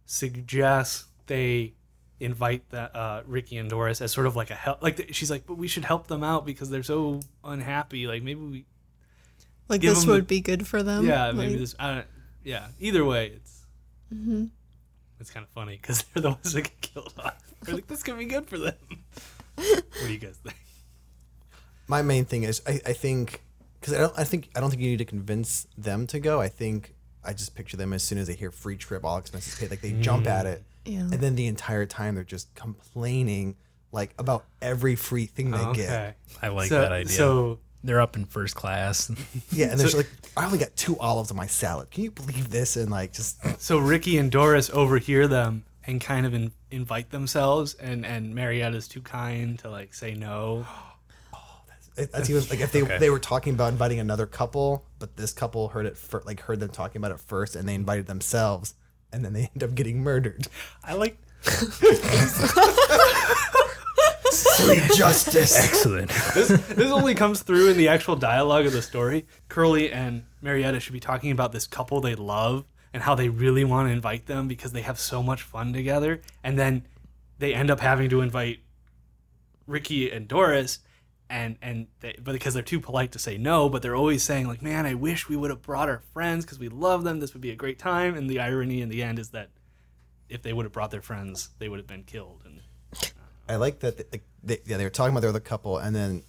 [0.06, 1.74] suggests they
[2.20, 4.82] invite that uh, Ricky and Doris as sort of like a help.
[4.82, 8.08] Like the, she's like, but we should help them out because they're so unhappy.
[8.08, 8.66] Like maybe we.
[9.70, 11.06] Like this them the- would be good for them.
[11.06, 11.76] yeah, maybe like, this.
[11.80, 12.08] I don't,
[12.44, 12.68] yeah.
[12.80, 13.66] Either way, it's.
[14.14, 14.50] mhm.
[15.20, 17.40] It's kind of funny because they're the ones that get killed off.
[17.66, 18.76] We're like, this could be good for them.
[19.56, 20.58] what do you guys think?
[21.88, 23.42] My main thing is I, I think
[23.80, 26.40] because I don't I think I don't think you need to convince them to go.
[26.40, 26.94] I think
[27.24, 29.82] I just picture them as soon as they hear free trip, all expenses paid, like
[29.82, 31.00] they jump at it, Yeah.
[31.00, 33.56] and then the entire time they're just complaining
[33.92, 36.18] like about every free thing they get.
[36.42, 37.14] I like so, that idea.
[37.14, 39.12] So They're up in first class.
[39.52, 41.92] Yeah, and they're just like, I only got two olives on my salad.
[41.92, 42.76] Can you believe this?
[42.76, 47.76] And like, just So Ricky and Doris overhear them and kind of in, invite themselves,
[47.76, 50.66] and and Marietta's too kind to like say no.
[51.98, 52.98] it, that's even like if they Okay.
[52.98, 56.60] they were talking about inviting another couple, but this couple heard it fir- like heard
[56.60, 58.76] them talking about it first, and they invited themselves,
[59.12, 60.48] and then they end up getting murdered.
[60.84, 61.18] I like
[64.96, 65.56] Justice.
[65.58, 66.10] Excellent.
[66.34, 66.48] this.
[66.48, 69.26] This only comes through in the actual dialogue of the story.
[69.50, 73.64] Curly and Marietta should be talking about this couple they love and how they really
[73.64, 76.86] want to invite them because they have so much fun together, and then
[77.40, 78.60] they end up having to invite
[79.68, 80.80] Ricky and Doris.
[81.34, 84.48] And and they, but because they're too polite to say no, but they're always saying
[84.48, 87.20] like, "Man, I wish we would have brought our friends because we love them.
[87.20, 89.50] This would be a great time." And the irony in the end is that
[90.30, 92.44] if they would have brought their friends, they would have been killed.
[92.46, 92.62] And
[92.96, 93.08] uh,
[93.50, 94.12] I like that.
[94.12, 96.24] They, they, yeah, they were talking about they're couple, and then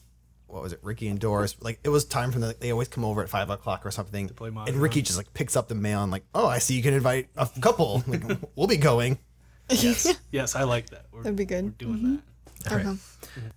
[0.46, 1.54] what was it, Ricky and Doris?
[1.60, 2.54] Like it was time for them.
[2.58, 4.28] They always come over at five o'clock or something.
[4.30, 4.76] play and.
[4.76, 7.28] Ricky just like picks up the mail and like, oh, I see you can invite
[7.36, 8.02] a couple.
[8.06, 8.22] like,
[8.56, 9.18] we'll be going.
[9.70, 11.06] Yes, yes, I like that.
[11.10, 11.64] We're, That'd be good.
[11.64, 12.16] We're doing mm-hmm.
[12.64, 12.70] that.
[12.70, 12.86] All right.
[12.86, 12.92] Uh-huh.
[13.40, 13.48] Mm-hmm.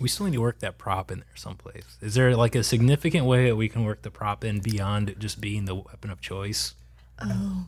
[0.00, 1.98] We still need to work that prop in there someplace.
[2.00, 5.40] Is there like a significant way that we can work the prop in beyond just
[5.40, 6.74] being the weapon of choice?
[7.20, 7.66] Oh.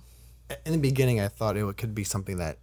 [0.64, 2.58] In the beginning, I thought it could be something that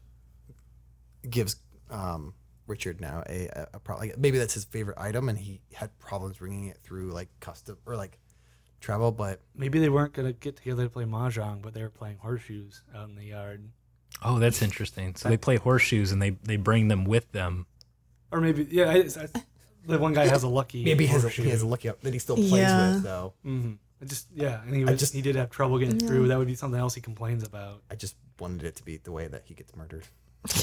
[1.29, 1.58] gives
[1.89, 2.34] um,
[2.67, 5.97] Richard now a, a, a pro- like maybe that's his favorite item, and he had
[5.99, 8.19] problems bringing it through like custom or like
[8.79, 9.12] travel.
[9.12, 12.82] But Maybe they weren't gonna get together to play mahjong, but they were playing horseshoes
[12.95, 13.69] out in the yard.
[14.23, 15.15] Oh, that's interesting.
[15.15, 17.65] So they play horseshoes and they they bring them with them.
[18.32, 19.27] Or maybe, yeah, I, I,
[19.86, 20.84] the one guy has a lucky.
[20.86, 21.44] maybe he has, a, horseshoe.
[21.44, 22.94] he has a lucky up that he still plays Yeah.
[22.96, 23.34] with though.
[23.46, 23.78] Mhm.
[24.02, 26.08] I just yeah, and he was, just- he did have trouble getting Yeah.
[26.08, 26.28] through.
[26.30, 27.82] That would be something else he complains about.
[27.92, 30.06] I just wanted it to be the way that he gets murdered.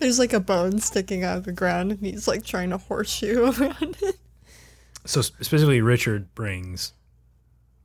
[0.00, 3.44] There's like a bone sticking out of the ground, and he's like trying to horseshoe
[3.60, 4.16] around it.
[5.04, 6.92] So specifically, Richard brings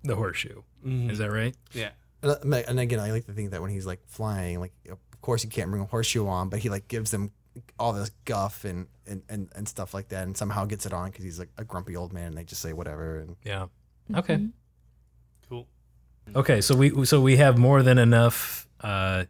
[0.04, 0.62] the horseshoe.
[0.86, 1.12] Mhm.
[1.12, 1.56] Is that right?
[1.74, 1.90] Yeah,
[2.24, 4.98] And, uh, and again, I like to think that when he's like flying, like of
[5.22, 7.32] course you can't bring a horseshoe on, but he like gives them
[7.80, 11.10] all this guff and and, and, and stuff like that, and somehow gets it on
[11.10, 13.20] because he's like a grumpy old man, and they just say whatever.
[13.20, 13.67] And Yeah.
[14.15, 14.48] Okay.
[15.50, 15.67] cool.
[16.36, 16.62] Okay.
[16.62, 19.26] So we so we have more than enough uh,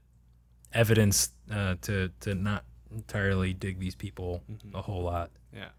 [0.74, 5.32] evidence uh, to to not entirely dig these people a whole lot.
[5.54, 5.70] Yeah,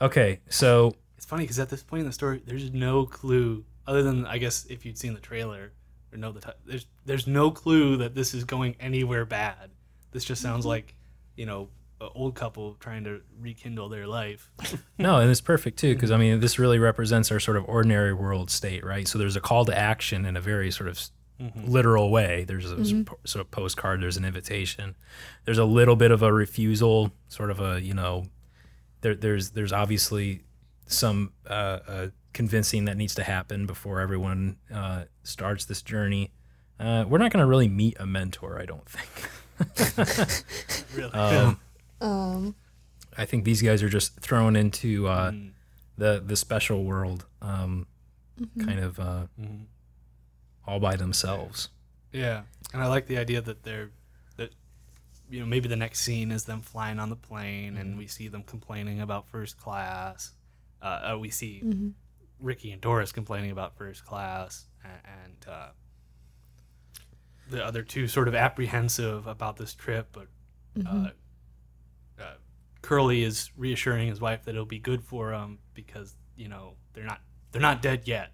[0.00, 0.40] Okay.
[0.48, 4.26] So it's funny because at this point in the story, there's no clue other than
[4.26, 5.72] I guess if you'd seen the trailer
[6.12, 9.70] or know the ti there's there's no clue that this is going anywhere bad.
[10.12, 10.94] This just sounds like
[11.36, 11.68] you know
[12.00, 14.50] an old couple trying to rekindle their life.
[15.00, 18.12] No, and it's perfect too because I mean this really represents our sort of ordinary
[18.12, 19.06] world state, right?
[19.06, 21.12] So there's a call to action in a very sort of s
[21.64, 22.44] literal way.
[22.48, 24.02] There's a s- po- sort of postcard.
[24.02, 24.96] There's an invitation.
[25.44, 28.24] There's a little bit of a refusal, sort of a you know,
[29.02, 30.42] there, there's there's obviously
[30.86, 36.32] some uh, uh, convincing that needs to happen before everyone uh, starts this journey.
[36.80, 39.30] Uh, we're not going to really meet a mentor, I don't think.
[40.96, 41.12] really.
[41.12, 41.60] Um,
[42.00, 42.54] Um,
[43.16, 45.52] I think these guys are just thrown into uh, Mm.
[45.96, 47.86] the the special world, um,
[48.40, 48.60] Mm-hmm.
[48.66, 49.66] kind of uh, Mhm.
[50.66, 51.70] all by themselves.
[52.12, 53.90] Yeah, and I like the idea that they're
[54.36, 54.52] that
[55.28, 58.28] you know maybe the next scene is them flying on the plane, and we see
[58.28, 60.32] them complaining about first class.
[60.80, 61.88] Uh, uh, we see Mm-hmm.
[62.40, 65.68] Ricky and Doris complaining about first class, and, and uh,
[67.50, 70.28] the other two sort of apprehensive about this trip, but
[70.78, 70.86] Mm-hmm.
[70.86, 71.10] uh, uh,
[72.82, 77.04] Curly is reassuring his wife that it'll be good for them because you know they're
[77.04, 77.20] not
[77.52, 78.30] they're not dead yet.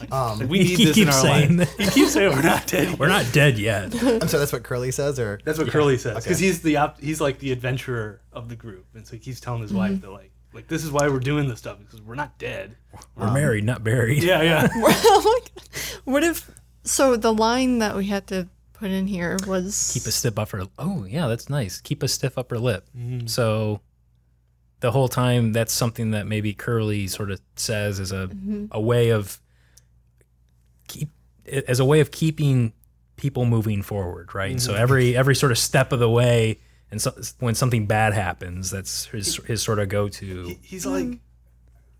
[0.00, 1.76] Like, Um, like, we He need this in our saying life.
[1.76, 2.88] He keeps saying we're not dead.
[2.90, 2.98] Yet.
[2.98, 3.92] We're not dead yet.
[4.02, 6.24] I'm sorry, that's what Curly says, or That's what Curly says Okay.
[6.24, 9.40] because he's the op- he's like the adventurer of the group, and so he keeps
[9.40, 12.14] telling his wife that like like this is why we're doing this stuff because we're
[12.14, 12.76] not dead.
[13.16, 14.22] We're married, not buried.
[14.22, 14.68] Yeah, yeah.
[16.04, 16.50] What if?
[16.82, 18.48] So the line that we had to
[18.80, 20.64] put in here was Keep a stiff upper.
[20.78, 21.80] Oh yeah, that's nice.
[21.80, 22.88] Keep a stiff upper lip.
[22.96, 23.26] Mm-hmm.
[23.26, 23.80] So
[24.80, 28.66] the whole time, that's something that maybe Curly sort of says as a Mm-hmm.
[28.72, 29.40] a way of
[30.88, 31.10] keep
[31.46, 32.72] as a way of keeping
[33.16, 34.60] people moving forward, right?
[34.60, 34.82] So Mm-hmm.
[34.82, 36.58] every every sort of step of the way,
[36.90, 40.44] and so, when something bad happens, that's his his sort of go to.
[40.44, 41.18] He, he's like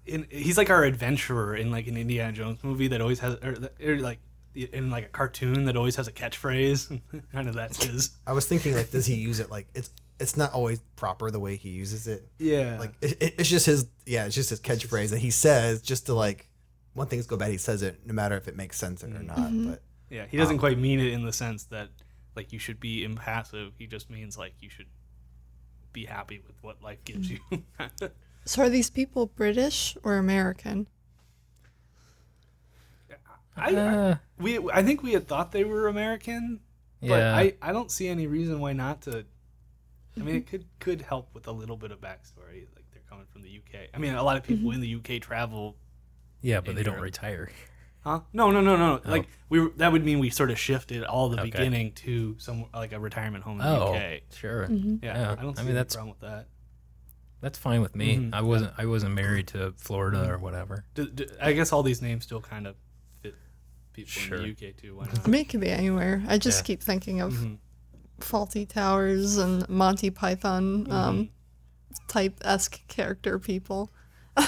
[0.06, 3.56] in he's like our adventurer in like an Indiana Jones movie that always has or,
[3.84, 4.18] or like
[4.54, 7.00] in like a cartoon that always has a catchphrase.
[7.32, 8.10] kind of that's his.
[8.26, 11.40] I was thinking like, does he use it like it's it's not always proper the
[11.40, 12.28] way he uses it.
[12.38, 15.82] Yeah, Like it, it- it's just his yeah, it's just his catchphrase that he says
[15.82, 16.48] just to like
[16.92, 19.26] when things go bad, he says it no matter if it makes sense or mm-hmm.
[19.26, 19.38] not.
[19.38, 19.70] Mm-hmm.
[19.70, 20.26] But yeah.
[20.28, 21.88] He doesn't quite mean it in the sense that
[22.36, 23.72] like you should be impassive.
[23.78, 24.88] He just means like you should
[25.92, 27.54] be happy with what life gives mm-hmm.
[27.54, 28.10] you.
[28.46, 30.88] So are these people British or American?
[33.60, 36.60] I, Uh, we I think we had thought they were American,
[37.00, 39.24] but yeah, I, I don't see any reason why not to.
[40.18, 43.26] I mean, it could could help with a little bit of backstory, like they're coming
[43.32, 43.88] from the UK.
[43.94, 45.76] I mean, a lot of people in the UK travel,
[46.42, 47.50] yeah, but in they don't retire.
[48.02, 48.20] huh?
[48.32, 49.00] No, no, no, no.
[49.04, 51.50] Like we were, that would mean we sort of shifted all the Okay.
[51.50, 54.20] beginning to some like a retirement home in Oh, the UK.
[54.34, 54.66] sure.
[54.68, 54.96] Mm-hmm.
[55.04, 56.48] Yeah, Yeah, I don't see I mean, any that's- problem with that.
[57.40, 58.16] That's fine with me.
[58.18, 58.34] Mhm.
[58.34, 60.30] I wasn't I wasn't married to Florida Mm-hmm.
[60.32, 60.84] or whatever.
[61.40, 62.82] I guess all these names still kind of fit
[64.06, 64.36] people Sure.
[64.38, 64.96] in the UK too.
[64.96, 66.22] Why I mean, it could be anywhere.
[66.28, 66.66] I just Yeah.
[66.66, 67.58] keep thinking of Mhm.
[68.20, 71.30] Fawlty Towers and Monty Python um,
[72.08, 73.90] type esque character people.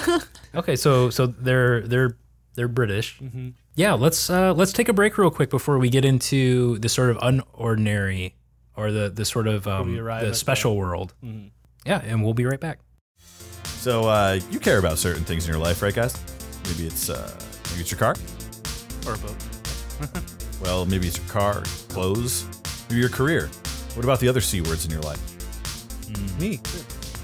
[0.55, 2.17] Okay, so so they're they're
[2.55, 3.17] they're British.
[3.19, 3.53] Mhm.
[3.75, 7.09] Yeah, let's uh, let's take a break real quick before we get into the sort
[7.09, 8.33] of unordinary
[8.77, 11.13] or the the sort of um, the at special world.
[11.25, 11.49] Mhm.
[11.85, 12.79] Yeah, and we'll be right back.
[13.79, 16.15] So uh, you care about certain things in your life, right, guys?
[16.65, 17.33] Maybe it's uh,
[17.71, 18.15] maybe it's your car.
[19.07, 20.29] Or both.
[20.61, 22.45] Well, maybe it's your car, clothes,
[22.87, 23.49] maybe your career.
[23.95, 25.19] What about the other c words in your life?
[26.39, 26.59] Me.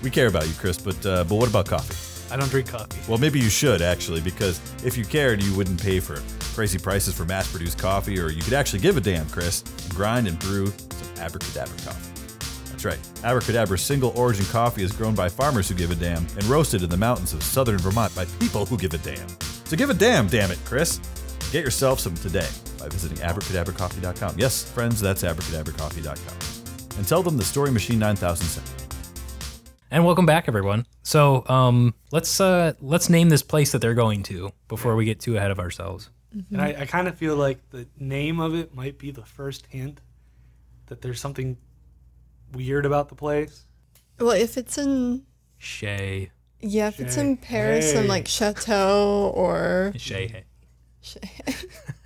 [0.03, 1.95] We care about you, Chris, but uh, but what about coffee?
[2.33, 2.99] I don't drink coffee.
[3.07, 6.21] Well, maybe you should actually, because if you cared, you wouldn't pay for
[6.53, 10.27] crazy prices for mass-produced coffee, or you could actually give a damn, Chris, and grind
[10.27, 12.11] and brew some abracadabra coffee.
[12.69, 12.99] That's right.
[13.23, 16.89] Abracadabra's single origin coffee is grown by farmers who give a damn and roasted in
[16.89, 19.27] the mountains of southern Vermont by people who give a damn.
[19.65, 20.99] So give a damn, damn it, Chris.
[21.51, 24.35] Get yourself some today by visiting abracadabracoffee.com.
[24.37, 26.97] Yes, friends, that's abracadabracoffee.com.
[26.97, 28.71] And tell them the Story Machine 9000 sent.
[29.89, 30.85] And welcome back, everyone.
[31.01, 35.19] So um, let's uh, let's name this place that they're going to before we get
[35.19, 36.11] too ahead of ourselves.
[36.51, 39.65] And I, I kind of feel like the name of it might be the first
[39.65, 39.99] hint
[40.85, 41.57] that there's something
[42.53, 43.65] weird about the place.
[44.19, 45.23] Well, if it's in
[45.57, 47.97] Shay, yeah, if it's in Paris Hey.
[47.99, 50.43] and like Chateau or Shay.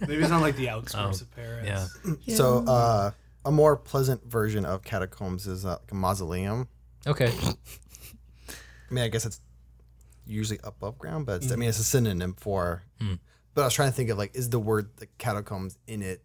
[0.01, 1.97] Maybe it's not like the outskirts Oh, of Paris.
[2.25, 2.35] Yeah.
[2.35, 3.11] So, uh,
[3.45, 6.67] a more pleasant version of catacombs is uh, like a mausoleum.
[7.05, 7.31] Okay.
[8.49, 9.41] I mean, I guess it's
[10.25, 12.83] usually above ground, but it's, I mean, it's a synonym for.
[13.55, 16.23] But I was trying to think of like, is the word the catacombs in it?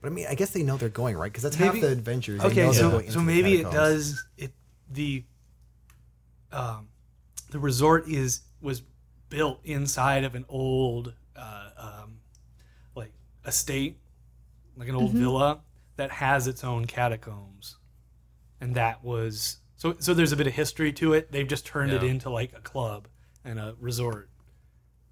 [0.00, 2.40] But I mean, I guess they know they're going right because that's half the adventures.
[2.42, 4.52] They know Okay, so so maybe it does it
[4.90, 5.24] the
[6.52, 6.88] um
[7.50, 8.82] the resort is was
[9.32, 12.18] built inside of an old uh, um
[12.94, 13.12] like
[13.46, 13.98] estate
[14.76, 15.60] like an old villa
[15.96, 17.76] that has its own catacombs.
[18.60, 21.32] And that was so so there's a bit of history to it.
[21.32, 23.08] They've just turned it into like a club
[23.44, 24.28] and a resort.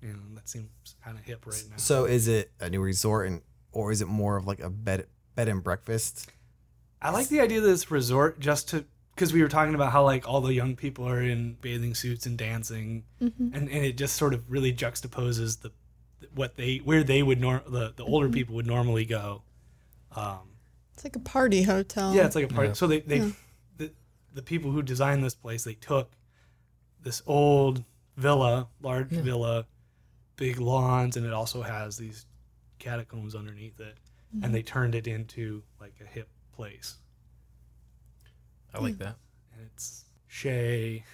[0.02, 0.68] You know that seems
[1.04, 1.76] kind of hip right now.
[1.76, 5.06] So is it a new resort, and or is it more of like a bed
[5.35, 6.30] bed and breakfast?
[7.02, 8.85] I like the idea of this resort just to
[9.20, 12.24] because we were talking about how like all the young people are in bathing suits
[12.24, 13.54] and dancing, mm-hmm.
[13.54, 15.70] and, and it just sort of really juxtaposes the
[16.35, 18.33] what they where they would nor the, the older mm-hmm.
[18.35, 19.42] people would normally go.
[20.16, 20.56] Um,
[20.94, 22.14] it's like a party hotel.
[22.14, 22.68] yeah, it's like a party.
[22.68, 22.72] Yeah.
[22.72, 23.30] So they they Yeah.
[23.76, 23.92] the
[24.33, 26.12] the people who designed this place they took
[27.02, 27.85] this old
[28.16, 29.66] villa, large villa,
[30.37, 32.24] big lawns, and it also has these
[32.78, 33.98] catacombs underneath it,
[34.33, 34.52] and mm-hmm.
[34.52, 36.96] they turned it into like a hip place.
[38.74, 39.16] I like that.
[39.56, 41.04] and it's Shay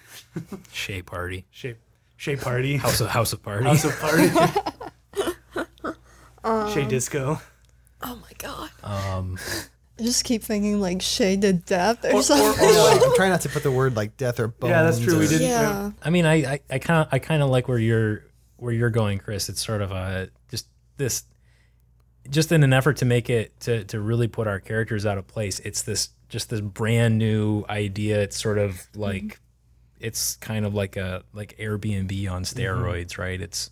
[0.73, 1.45] Shay party.
[1.51, 1.77] Shay
[2.17, 3.65] Shay Party House of House of Party.
[3.65, 4.29] House of Party
[6.73, 7.41] Shay Disco
[8.03, 8.71] Oh my god.
[8.85, 9.39] um,
[9.99, 12.69] I just keep thinking like shade to death or, Or- or- something.
[12.69, 14.71] You know, like, I'm trying not to put the word like death or bones.
[14.71, 15.91] Yeah, that's true, we or- didn't- yeah.
[16.03, 18.23] I mean, I I- I kind of I kind of like where you're
[18.59, 19.49] where you're going, Chris.
[19.49, 20.67] It's sort of a just
[20.99, 21.25] this
[22.29, 25.27] just in an effort to make it to to really put our characters out of
[25.27, 25.59] place.
[25.61, 28.21] It's this just this brand new idea.
[28.23, 29.01] It's sort of mm-hmm.
[29.01, 29.41] like
[30.01, 32.61] it's kind of like a like Airbnb on mm-hmm.
[32.61, 33.41] steroids, right?
[33.41, 33.71] It's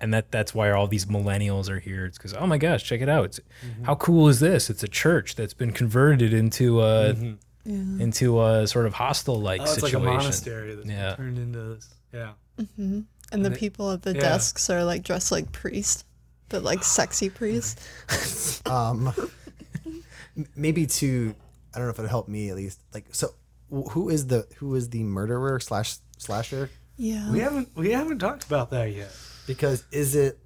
[0.00, 2.06] and that that's why all these millennials are here.
[2.06, 3.26] It's because oh my gosh, check it out!
[3.26, 3.84] It's, mm-hmm.
[3.84, 4.68] How cool is this?
[4.68, 7.32] It's a church that's been converted into a Yeah.
[7.64, 10.08] into a sort of hostel like oh, it's like situation.
[10.08, 11.14] a monastery that's Yeah.
[11.14, 14.20] turned into this yeah And the And it- people at the yeah.
[14.20, 16.04] desks are like dressed like priests,
[16.48, 18.60] but like sexy priests.
[18.66, 19.12] Um,
[20.56, 21.34] maybe to
[21.74, 22.80] I don't know if it'll help me at least.
[22.94, 23.30] Like, so
[23.70, 26.70] who is the who is the murderer slash slasher?
[26.96, 27.30] Yeah.
[27.32, 29.10] we haven't we haven't talked about that yet
[29.46, 30.38] Because is it?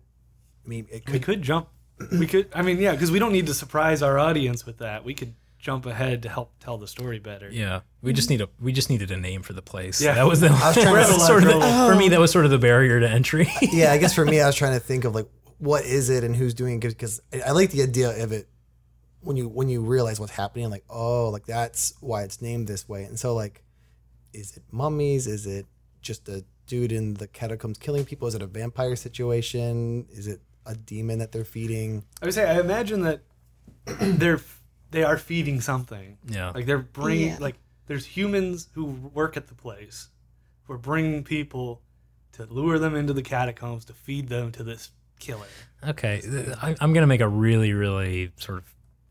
[0.65, 1.23] I mean, it we could.
[1.23, 1.69] could jump
[2.12, 5.05] we could I mean yeah because we don't need to surprise our audience with that
[5.05, 8.49] we could jump ahead to help tell the story better Yeah, we just need a
[8.61, 10.01] we just needed a name for the place.
[10.01, 10.15] Yeah.
[10.15, 11.89] that was the was trying to- sort of the, Oh.
[11.91, 13.49] for me that was sort of the barrier to entry.
[13.61, 15.27] yeah, I guess for me, I was trying to think of like
[15.59, 18.49] what is it and who's doing it because I, I like the idea of it
[19.27, 20.71] when you when you realize what's happening.
[20.71, 23.05] Like, oh, like that's why it's named this way.
[23.05, 23.62] And so, like,
[24.33, 25.27] is it mummies?
[25.27, 25.67] Is it
[26.01, 28.29] just a dude in the catacombs killing people?
[28.29, 30.07] Is it a vampire situation?
[30.11, 32.05] Is it a demon that they're feeding?
[32.22, 33.20] I would say I imagine that
[33.85, 34.41] they're
[34.91, 37.37] they are feeding something yeah, Like they're bringing Yeah.
[37.41, 37.57] like
[37.87, 40.09] there's humans who work at the place.
[40.64, 41.83] who are bringing people
[42.33, 45.47] to lure them into the catacombs to feed them to this killer.
[45.87, 46.20] okay.
[46.62, 48.64] I, I'm gonna make a really really sort of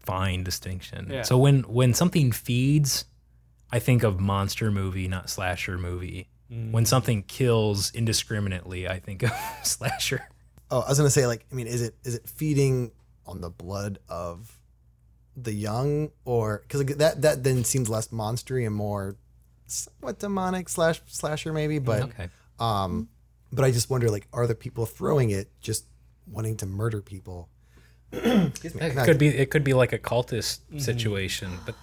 [0.06, 1.10] fine distinction.
[1.12, 1.22] Yeah.
[1.24, 3.06] So when when something feeds,
[3.72, 6.30] I think of monster movie, not slasher movie.
[6.52, 6.72] Mm.
[6.72, 9.32] When something kills indiscriminately, I think of
[9.64, 10.28] slasher.
[10.72, 12.92] Oh, I was gonna say like, I mean, is it is it feeding
[13.26, 14.60] on the blood of
[15.36, 19.18] the young, or because that that then seems less monstery and more
[19.68, 22.30] somewhat demonic slash slasher maybe, but Okay.
[22.60, 23.10] um,
[23.52, 25.86] but I just wonder like, are the people throwing it just
[26.28, 27.50] wanting to murder people?
[28.18, 28.82] Excuse me.
[28.86, 31.76] It could be it could be like a cultist situation, but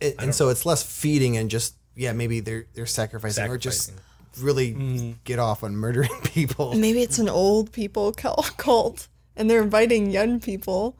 [0.00, 3.86] and, and so it's less feeding and just yeah maybe they're they're sacrificing, or just
[3.86, 4.44] Sacrificing.
[4.44, 6.74] really get off on murdering people.
[6.74, 8.12] Maybe it's an old people
[8.56, 10.96] cult, and they're inviting young people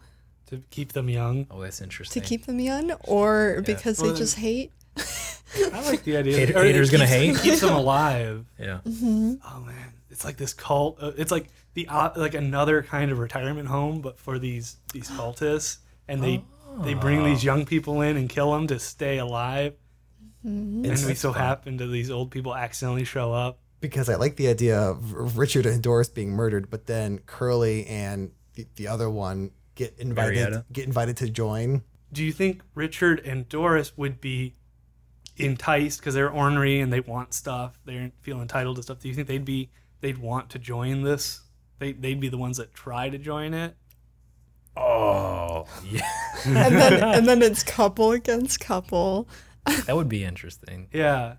[0.46, 1.46] to keep them young.
[1.50, 2.22] Oh, that's interesting.
[2.22, 4.72] to keep them young, or because Well, they just hate.
[5.72, 6.36] I like the idea.
[6.38, 7.50] Hater- or it haters gonna keeps- hate?
[7.50, 8.44] Keeps them alive.
[8.58, 8.80] yeah.
[8.86, 10.96] Oh man, it's like this cult.
[11.00, 15.08] Uh, it's like the uh, like another kind of retirement home, but for these these
[15.10, 15.76] cultists,
[16.08, 16.42] and they
[16.80, 19.74] they bring these young people in and kill them to stay alive.
[20.42, 23.58] And we so happen to these old people accidentally show up.
[23.80, 28.30] because I like the idea of Richard and Doris being murdered, but then Curly and
[28.54, 30.64] the, the other one get invited Marietta?
[30.72, 31.82] get invited to join.
[32.12, 34.54] Do you think Richard and Doris would be
[35.36, 37.78] enticed because they're ornery and they want stuff?
[37.84, 39.00] They feel entitled to stuff.
[39.00, 39.68] Do you think they'd be
[40.00, 41.40] they'd want to join this?
[41.78, 43.76] They they'd be the ones that try to join it.
[44.76, 46.08] Oh, yeah.
[46.44, 49.28] and then and then it's couple against couple,
[49.64, 50.88] that would be interesting.
[50.92, 51.36] Yeah.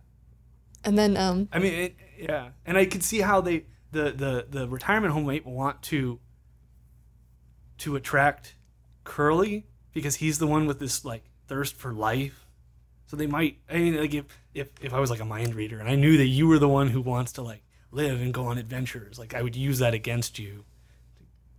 [0.84, 4.48] and then um I mean, it, yeah, and I could see how they the the
[4.50, 6.20] the retirement home might want to
[7.80, 8.56] to attract
[9.04, 12.46] Curly because he's the one with this like thirst for life.
[13.06, 13.60] So they might.
[13.70, 16.18] I mean, like if if if I was like a mind reader and I knew
[16.18, 17.64] that you were the one who wants to like
[17.98, 20.64] live and go on adventures, like I would use that against you.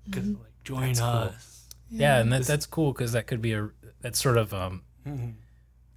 [0.05, 0.43] Because mm-hmm.
[0.43, 1.69] like join us.
[1.91, 3.71] Yeah, and that, that's cool because that could be a
[4.01, 5.31] that's sort of um, mm-hmm.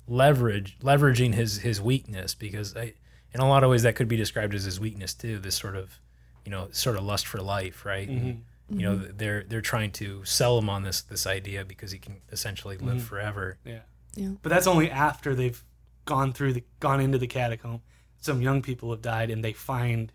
[0.08, 2.94] leverage leveraging his his weakness because I,
[3.34, 5.40] in a lot of ways that could be described as his weakness too.
[5.40, 6.00] This sort of
[6.46, 8.10] you know sort of lust for life, right?
[8.10, 8.28] Mm-hmm.
[8.28, 12.00] And, you know they're they're trying to sell him on this this idea because he
[12.00, 13.58] can essentially live forever.
[13.66, 13.80] Yeah.
[14.16, 14.30] Yeah.
[14.42, 15.62] But that's only after they've
[16.06, 17.82] gone through the gone into the catacomb.
[18.22, 20.12] Some young people have died and they find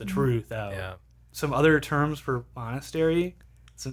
[0.00, 0.14] the mm-hmm.
[0.14, 0.72] truth out.
[0.72, 0.94] Yeah.
[1.30, 3.36] Some other terms for monastery,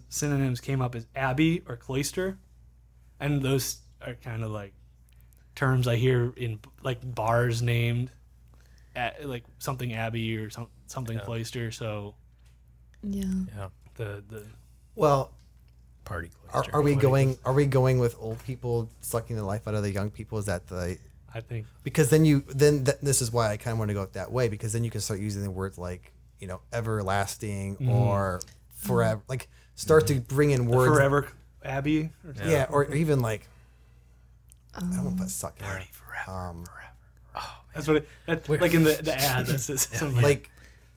[0.10, 2.40] synonyms came up as abbey or cloister,
[3.20, 4.74] and those are kind of like
[5.54, 8.10] terms I hear in like bars named,
[8.96, 11.72] at, like something abbey or some, something cloister.
[11.72, 12.16] So
[13.04, 13.26] yeah.
[13.56, 13.68] Yeah.
[13.96, 14.44] the the
[14.96, 15.32] Well,
[16.06, 16.76] Party are, cloister.
[16.76, 17.38] are we going?
[17.44, 20.38] Are we going with old people sucking the life out of the young people?
[20.38, 20.98] Is that the
[21.34, 21.66] I think.
[21.84, 24.32] Because then you then th- this is why I kind of want to go that
[24.32, 28.40] way because then you can start using the words like you know everlasting or
[28.76, 31.28] forever like start to bring in words forever
[31.64, 32.12] abbey.
[32.26, 32.50] Or something.
[32.52, 33.48] yeah or, or even like
[34.76, 35.84] I don't want to put sucking um
[36.28, 36.64] forever.
[37.36, 40.50] Oh, That's what it, that, like in the, the ad that says something like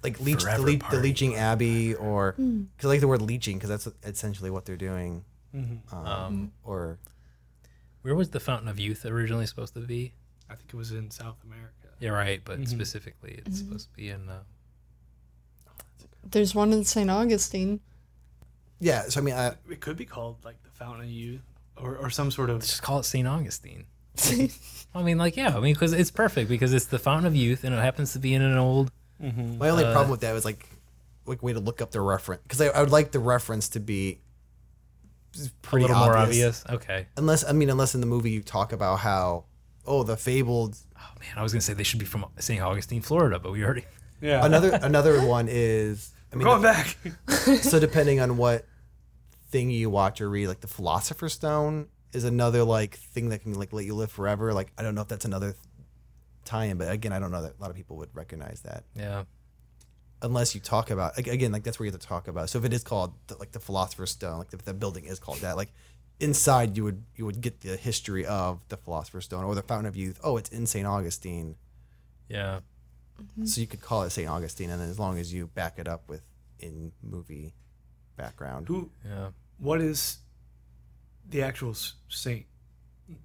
[0.03, 3.69] like leech the, le- the leeching abbey or because I like the word leeching because
[3.69, 5.25] that's essentially what they're doing.
[5.53, 6.99] Um, Um, or
[8.03, 10.15] where was the Fountain of Youth originally supposed to be?
[10.51, 11.71] I think it was in South America.
[12.01, 12.41] Yeah, right.
[12.45, 14.29] But specifically, it's supposed to be in.
[14.29, 14.41] Uh,
[16.25, 17.11] There's one in St.
[17.11, 17.81] Augustine.
[18.81, 21.43] yeah so I mean I, It could be called like the Fountain of Youth
[21.77, 22.61] or, or some sort of.
[22.61, 23.27] just call it St.
[23.27, 23.85] Augustine.
[24.95, 27.65] I mean, like, yeah, I mean, because it's perfect because it's the Fountain of Youth
[27.65, 28.91] and it happens to be in an old.
[29.21, 30.67] my only Uh, problem with that was like
[31.27, 33.81] like way to look up the reference because I, I would like the reference to
[33.81, 34.19] be
[35.37, 36.65] A pretty little more obvious.
[36.69, 37.07] Okay.
[37.17, 39.45] unless I mean unless in the movie you talk about how
[39.91, 42.61] oh the fabled Oh man, I was gonna say they should be from St.
[42.63, 43.85] Augustine, Florida, but we already.
[44.23, 44.45] Yeah.
[44.45, 46.97] another another one is I mean Going back.
[47.63, 48.67] so depending on what
[49.51, 53.55] thing you watch or read like the philosopher's stone is another like thing that can
[53.55, 55.55] like let you live forever like I don't know if that's another
[56.45, 59.25] tie-in but again I don't know that a lot of people would recognize that Yeah.
[60.23, 62.59] unless you talk about ag- again like that's where you have to talk about so
[62.59, 65.39] if it is called the, like the philosopher's stone like if the building is called
[65.39, 65.73] that like
[66.21, 69.87] inside you would you would get the history of the philosopher's stone or the fountain
[69.87, 71.57] of youth oh it's in st augustine
[72.29, 72.61] Yeah.
[73.21, 73.45] Mm-hmm.
[73.47, 75.89] so you could call it st augustine and then as long as you back it
[75.89, 76.23] up with
[76.59, 77.55] in movie
[78.17, 78.91] background Who?
[79.05, 79.29] Yeah.
[79.59, 80.19] What is
[81.29, 81.75] the actual
[82.09, 82.47] saint?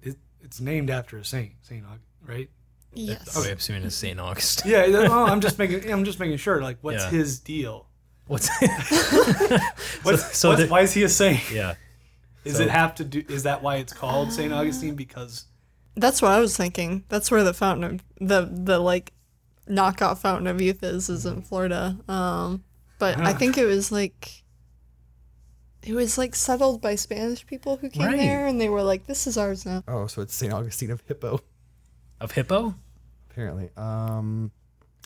[0.02, 2.48] It, it's named after a saint, Saint Aug, right?
[2.94, 3.34] Yes.
[3.36, 4.18] Oh, I'm assuming it's St.
[4.20, 4.70] Augustine.
[4.72, 4.86] Yeah.
[4.86, 5.90] no, I'm just making.
[5.90, 6.62] I'm just making sure.
[6.62, 7.10] Like, what's Yeah.
[7.10, 7.88] his deal?
[8.26, 8.48] What's
[10.02, 11.50] What's, so what's- the- why is he a saint?
[11.50, 11.74] yeah.
[12.46, 13.24] Is so- it have to do?
[13.28, 14.94] Is that why it's called Saint Augustine?
[14.94, 15.44] Because
[15.96, 17.04] That's what I was thinking.
[17.08, 19.12] That's where the fountain of the the like
[19.68, 21.96] knockoff fountain of youth is is in Florida.
[22.08, 22.62] Um,
[22.98, 24.42] but I think it was like
[25.82, 28.16] it was like settled by Spanish people who came Right.
[28.16, 31.02] there, and they were like, "This is ours now." oh so it's st augustine of
[31.06, 31.40] hippo
[32.20, 32.74] Of Hippo?
[33.30, 34.50] apparently um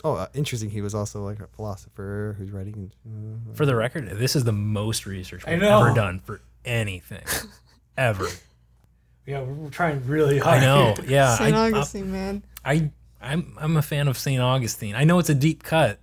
[0.05, 4.09] oh uh, interesting he was also like a philosopher who's writing uh, For the record,
[4.11, 5.81] this is the most research I we've know.
[5.85, 7.23] ever done for anything.
[7.97, 8.27] Ever.
[9.25, 10.59] yeah, we're, we're trying really hard.
[10.63, 10.95] I know.
[11.05, 11.35] Yeah.
[11.35, 11.55] St.
[11.55, 12.43] I, Augustine, man.
[12.63, 12.91] I
[13.21, 14.41] I'm I'm a fan of St.
[14.41, 14.95] Augustine.
[14.95, 15.99] I know it's a deep cut.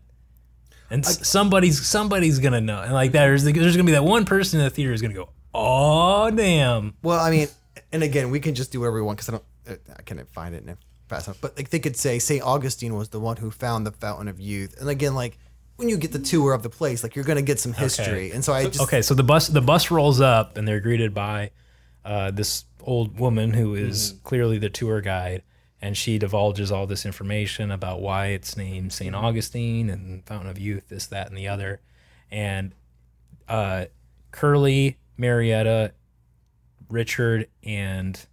[0.91, 2.81] And s somebody's somebody's gonna know.
[2.81, 5.31] And like there's there's gonna be that one person in the theater who's gonna go,
[5.55, 6.95] Oh damn.
[7.03, 7.49] Well, I mean,
[7.93, 9.45] and again, we can just do whatever we want because I don't.
[9.69, 10.77] uh, I can't find it now
[11.09, 11.41] fast enough.
[11.41, 14.39] But like they could say Saint Augustine was the one who found the fountain of
[14.39, 15.39] youth, and again, like
[15.79, 18.45] when you get the tour of the place, like you're gonna get some history, and
[18.45, 21.53] so I just Okay, so the bus the bus rolls up and they're greeted by
[22.05, 25.45] uh, this old woman who is clearly the tour guide,
[25.81, 30.59] and she divulges all this information about why it's named Saint Augustine and Fountain of
[30.59, 31.81] Youth, this, that, and the other,
[32.29, 32.75] and
[33.49, 33.85] uh,
[34.33, 35.93] Curly, Marietta,
[36.91, 38.27] Richard, and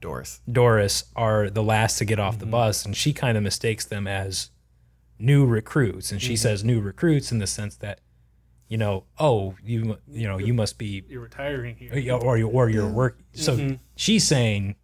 [0.00, 0.40] Doris.
[0.50, 4.06] Doris are the last to get off the bus, and she kind of mistakes them
[4.06, 4.50] as
[5.18, 8.00] new recruits, and she says new recruits in the sense that,
[8.68, 11.92] you know, oh, you you know you must be You're retiring here.
[12.18, 13.18] or you or you're work.
[13.32, 13.78] So Mhm.
[13.96, 14.76] she's saying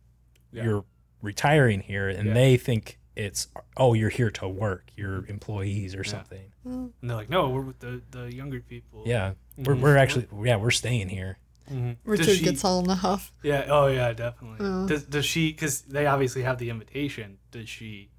[0.53, 0.64] Yeah.
[0.64, 0.85] you're
[1.22, 2.35] retiring here, and Yeah.
[2.35, 6.11] they think it's oh you're here to work, you're employees or Yeah.
[6.11, 6.53] something.
[6.64, 9.03] And they're like, no, we're with the, the younger people.
[9.07, 9.81] Yeah, we're, Mhm.
[9.81, 11.39] we're actually yeah we're staying here.
[11.70, 11.97] Mhm.
[12.05, 13.33] Richard she- gets all in a huff.
[13.43, 13.64] Yeah.
[13.68, 14.59] Oh, yeah, definitely.
[14.61, 14.87] Oh.
[14.89, 18.11] Does, does she, because they obviously have the invitation, does she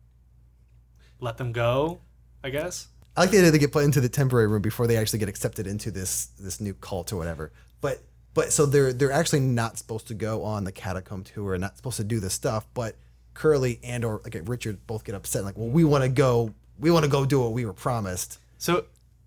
[1.22, 2.02] let them go,
[2.44, 2.88] I guess?
[3.16, 5.30] I like the idea they get put into the temporary room before they actually get
[5.30, 7.52] accepted into this this new cult or whatever.
[7.80, 8.04] But
[8.34, 11.78] but so they're they're actually not supposed to go on the catacomb tour, and not
[11.78, 12.68] supposed to do this stuff.
[12.74, 12.96] But
[13.34, 16.92] Curly and or like Richard both get upset, like, well, we want to go, we
[16.92, 18.40] want to go do what we were promised.
[18.58, 18.78] So,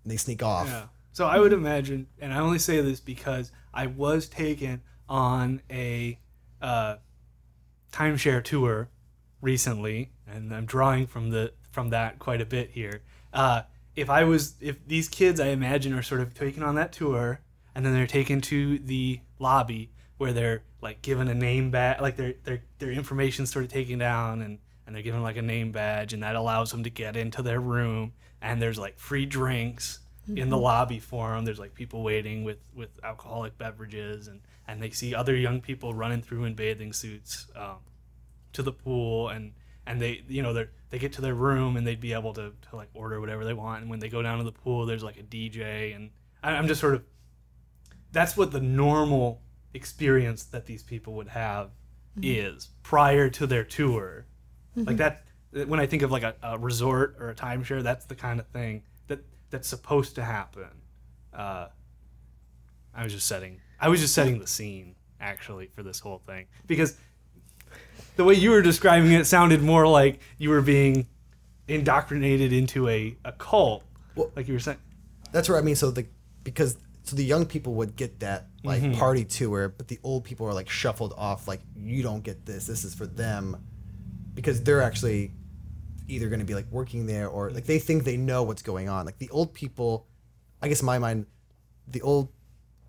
[0.03, 0.67] And they sneak off.
[0.67, 0.85] Yeah.
[1.11, 6.19] So I would imagine, and I only say this because I was taken on a
[6.61, 6.97] uh,
[7.91, 8.89] timeshare tour
[9.41, 13.01] recently, and I'm drawing from the from that quite a bit here.
[13.33, 13.61] Uh,
[13.95, 17.41] if I was, if these kids, I imagine, are sort of taken on that tour,
[17.75, 22.15] and then they're taken to the lobby where they're like given a name badge, like
[22.15, 24.57] their their their information sort of taken down, and
[24.87, 27.59] and they're given like a name badge, and that allows them to get into their
[27.59, 31.45] room, and there's like free drinks in the lobby for them.
[31.45, 35.93] There's like people waiting with with alcoholic beverages, and and they see other young people
[35.93, 37.79] running through in bathing suits um,
[38.53, 39.51] to the pool, and
[39.87, 42.53] and they you know they they get to their room and they'd be able to,
[42.69, 45.03] to like order whatever they want, and when they go down to the pool, there's
[45.03, 46.09] like a DJ, and
[46.43, 47.03] I, I'm just sort of
[48.11, 49.41] that's what the normal
[49.73, 51.71] experience that these people would have
[52.21, 54.25] is prior to their tour.
[54.75, 58.15] Like that when I think of like a, a resort or a timeshare, that's the
[58.15, 59.19] kind of thing that
[59.49, 60.69] that's supposed to happen.
[61.33, 61.67] Uh,
[62.93, 66.45] I was just setting I was just setting the scene actually for this whole thing
[66.67, 66.97] because
[68.15, 71.07] the way you were describing it sounded more like you were being
[71.67, 73.83] indoctrinated into a, a cult.
[74.15, 74.77] Well- like you were saying.
[75.31, 75.75] That's what I mean.
[75.75, 76.05] So the
[76.43, 78.97] because so the young people would get that like Mm-hmm.
[78.99, 81.47] party tour, but the old people are like shuffled off.
[81.47, 82.65] Like you don't get this.
[82.67, 83.57] This is for them
[84.33, 85.31] because they're actually
[86.07, 88.87] either going to be like working there or like they think they know what's going
[88.89, 89.05] on.
[89.05, 90.07] Like the old people,
[90.61, 91.25] I guess in my mind,
[91.87, 92.29] the old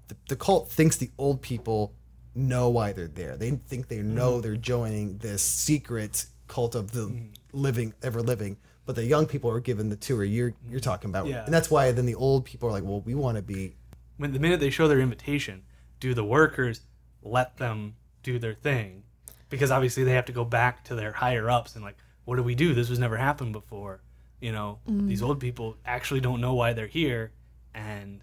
[0.08, 1.92] the, the cult thinks the old people
[2.36, 3.36] know why they're there.
[3.36, 4.40] They think they know Mm-hmm.
[4.42, 7.26] they're joining this secret cult of the mm-hmm.
[7.52, 8.56] living ever living.
[8.84, 10.78] But the young people are given the tour you're you're mm-hmm.
[10.78, 11.44] talking about, Yeah.
[11.44, 13.74] and that's why then the old people are like, well, we want to be
[14.16, 15.62] when the minute they show their invitation,
[16.00, 16.82] do the workers
[17.22, 19.02] let them do their thing?
[19.48, 22.42] Because obviously they have to go back to their higher ups and like, what do
[22.42, 22.74] we do?
[22.74, 24.00] This was never happened before.
[24.40, 25.28] You know, these mm.
[25.28, 27.32] old people actually don't know why they're here,
[27.74, 28.20] and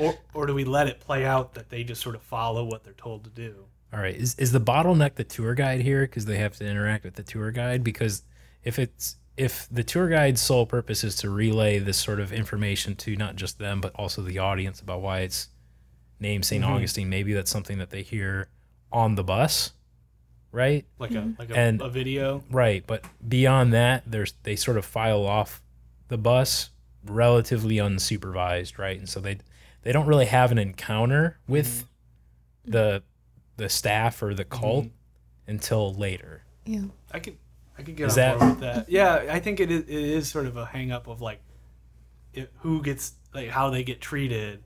[0.00, 2.84] or or do we let it play out that they just sort of follow what
[2.84, 3.66] they're told to do?
[3.92, 4.14] All right.
[4.14, 7.22] Is is the bottleneck the tour guide here because they have to interact with the
[7.22, 7.82] tour guide?
[7.84, 8.24] Because
[8.64, 12.94] if it's if the tour guide's sole purpose is to relay this sort of information
[12.94, 15.48] to not just them but also the audience about why it's
[16.18, 16.74] named saint mm-hmm.
[16.74, 18.48] Augustine, maybe that's something that they hear
[18.92, 19.72] on the bus,
[20.52, 20.84] right?
[20.98, 22.44] Like a like a, And- a video.
[22.50, 22.84] Right.
[22.86, 25.62] But beyond that, there's they sort of file off
[26.08, 26.70] the bus
[27.04, 28.98] relatively unsupervised, right?
[28.98, 29.38] And so they
[29.82, 31.86] they don't really have an encounter with
[32.64, 33.02] the
[33.56, 34.86] the staff or the cult
[35.46, 36.42] until later.
[36.64, 36.84] Yeah.
[37.12, 37.36] I could
[37.78, 38.88] I could get Is on that- board with that.
[38.90, 41.40] Yeah, I think it is, it is sort of a hang up of like
[42.32, 44.62] it, who gets like how they get treated.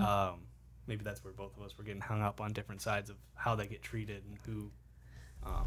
[0.00, 0.40] Um,
[0.88, 3.54] maybe that's where both of us were getting hung up on different sides of how
[3.54, 4.72] they get treated and who,
[5.46, 5.66] um,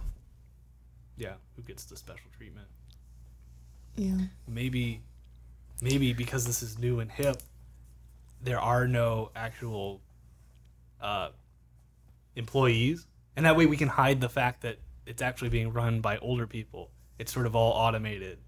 [1.15, 2.67] yeah, who gets the special treatment.
[3.95, 4.17] Yeah.
[4.49, 5.01] Maybe,
[5.81, 7.37] maybe because this is new and hip,
[8.43, 10.01] there are no actual
[11.01, 11.29] uh,
[12.35, 16.17] employees, and that way we can hide the fact that it's actually being run by
[16.17, 16.91] older people.
[17.19, 18.39] It's sort of all automated,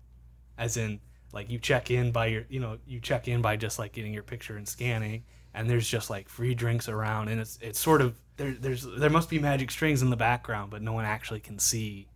[0.58, 1.00] as in
[1.32, 4.14] like you check in by your, you know, you check in by just like getting
[4.14, 5.24] your picture and scanning,
[5.54, 8.56] and there's just like free drinks around, and it's it's sort of there.
[8.60, 12.08] There's there must be magic strings in the background, but no one actually can see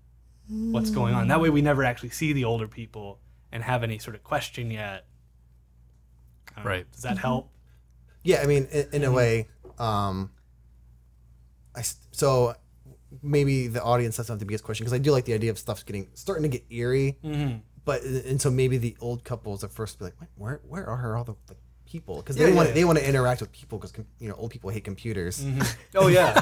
[0.49, 1.27] what's going on.
[1.27, 3.19] That way, we never actually see the older people
[3.51, 5.05] and have any sort of question yet.
[6.55, 6.63] Know.
[6.63, 6.91] Right.
[6.91, 7.51] Does that help?
[8.27, 9.15] Yeah, I mean, in, in a Mm-hmm.
[9.15, 9.47] way,
[9.79, 10.31] um,
[11.75, 12.55] I so
[13.21, 15.51] maybe the audience that's not have the biggest question because I do like the idea
[15.51, 17.17] of stuff's getting starting to get eerie.
[17.23, 17.57] Mm-hmm.
[17.85, 21.23] But and so maybe the old couples at first be like, where where are all
[21.23, 21.55] the, the
[21.85, 22.17] people?
[22.17, 22.73] Because Yeah, they want yeah.
[22.75, 25.45] they want to interact with people because you know old people hate computers.
[25.95, 26.33] Oh yeah.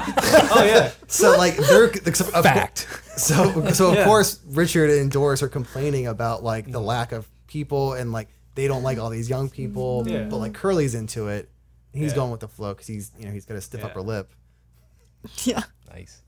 [0.56, 0.90] oh yeah.
[1.06, 2.88] So like they're of Fact.
[3.16, 4.04] So so of Yeah.
[4.04, 8.66] course Richard and Doris are complaining about like the lack of people and like they
[8.66, 10.04] don't like all these young people.
[10.06, 10.24] Yeah.
[10.24, 11.48] But like Curly's into it.
[11.96, 12.16] He's Yeah.
[12.16, 13.86] going with the flow because he's you know he's got a stiff Yeah.
[13.86, 14.32] upper lip.
[15.44, 15.62] Yeah.
[15.92, 16.22] Nice.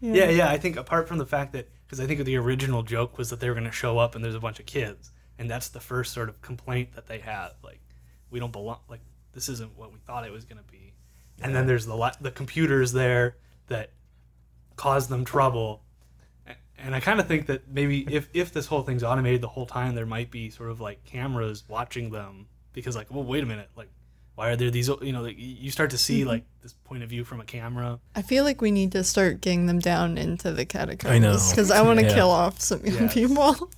[0.00, 0.48] Yeah, yeah.
[0.48, 3.40] I think apart from the fact that, because I think the original joke was that
[3.40, 5.80] they were going to show up and there's a bunch of kids, and that's the
[5.80, 7.52] first sort of complaint that they have.
[7.62, 7.80] Like,
[8.30, 8.78] we don't belong.
[8.88, 9.00] Like,
[9.32, 10.94] this isn't what we thought it was going to be.
[11.42, 13.90] And then there's the la- the computers there that
[14.76, 15.82] cause them trouble.
[16.46, 19.48] A- And I kind of think that maybe if if this whole thing's automated the
[19.48, 23.42] whole time, there might be sort of like cameras watching them because, like, well, wait
[23.42, 23.90] a minute, like.
[24.36, 24.88] Why are there these?
[24.88, 26.28] You know, like you start to see mm-hmm.
[26.28, 27.98] like this point of view from a camera.
[28.14, 31.10] I feel like we need to start getting them down into the catacombs.
[31.10, 31.38] I know.
[31.50, 32.14] Because I want to Yeah.
[32.14, 33.14] kill off some young Yes.
[33.14, 33.70] people.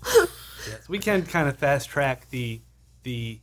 [0.68, 2.60] Yes, we can kind of fast track the
[3.04, 3.40] the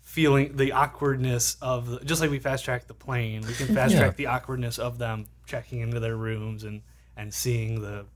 [0.00, 3.42] feeling, the awkwardness of the, just like we fast track the plane.
[3.46, 4.00] We can fast Yeah.
[4.00, 6.82] track the awkwardness of them checking into their rooms and
[7.16, 8.06] and seeing the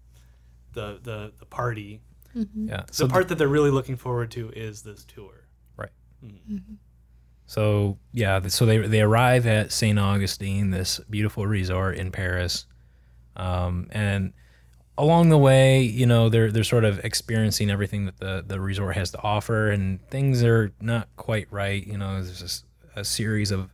[0.74, 2.00] the the, the party.
[2.36, 2.68] Mm-hmm.
[2.68, 2.84] Yeah.
[2.86, 5.48] The So part that they're really looking forward to is this tour.
[5.76, 5.90] Right.
[6.24, 6.76] Mhm.
[7.52, 12.64] So yeah, so they they arrive at Saint Augustine, this beautiful resort in Paris,
[13.36, 14.32] um, and
[14.96, 18.96] along the way, you know, they're they're sort of experiencing everything that the the resort
[18.96, 21.86] has to offer, and things are not quite right.
[21.86, 22.64] You know, there's this,
[22.96, 23.68] a series of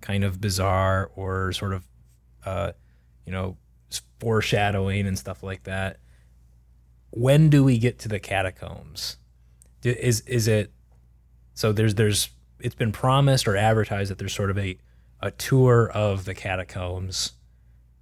[0.00, 1.88] kind of bizarre or sort of,
[2.46, 2.70] uh,
[3.26, 3.56] you know,
[4.20, 5.96] foreshadowing and stuff like that.
[7.10, 9.16] When do we get to the catacombs?
[9.82, 10.70] Is is it
[11.54, 12.30] so there's there's
[12.60, 14.78] it's been promised or advertised that there's sort of a
[15.20, 17.32] a tour of the catacombs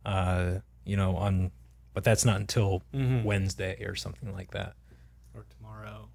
[0.05, 1.51] uh you know on
[1.95, 3.25] but that's not until Mhm.
[3.25, 4.75] Wednesday or something like that
[5.35, 6.09] Or tomorrow.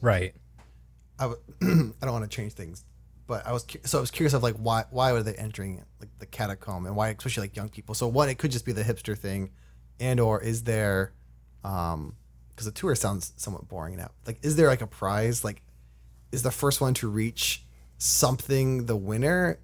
[0.00, 0.34] right
[1.18, 1.40] I w-
[2.02, 2.84] I don't want to change things,
[3.28, 5.84] but I was cu- so I was curious of like why why were they entering
[6.00, 7.94] like the catacomb and why especially like young people.
[7.94, 9.50] So one, it could just be the hipster thing,
[10.00, 11.12] and or is there,
[11.62, 12.16] um,
[12.50, 14.10] because the tour sounds somewhat boring now.
[14.26, 15.44] Like, is there like a prize?
[15.44, 15.62] Like,
[16.32, 17.62] is the first one to reach
[17.98, 19.58] something the winner?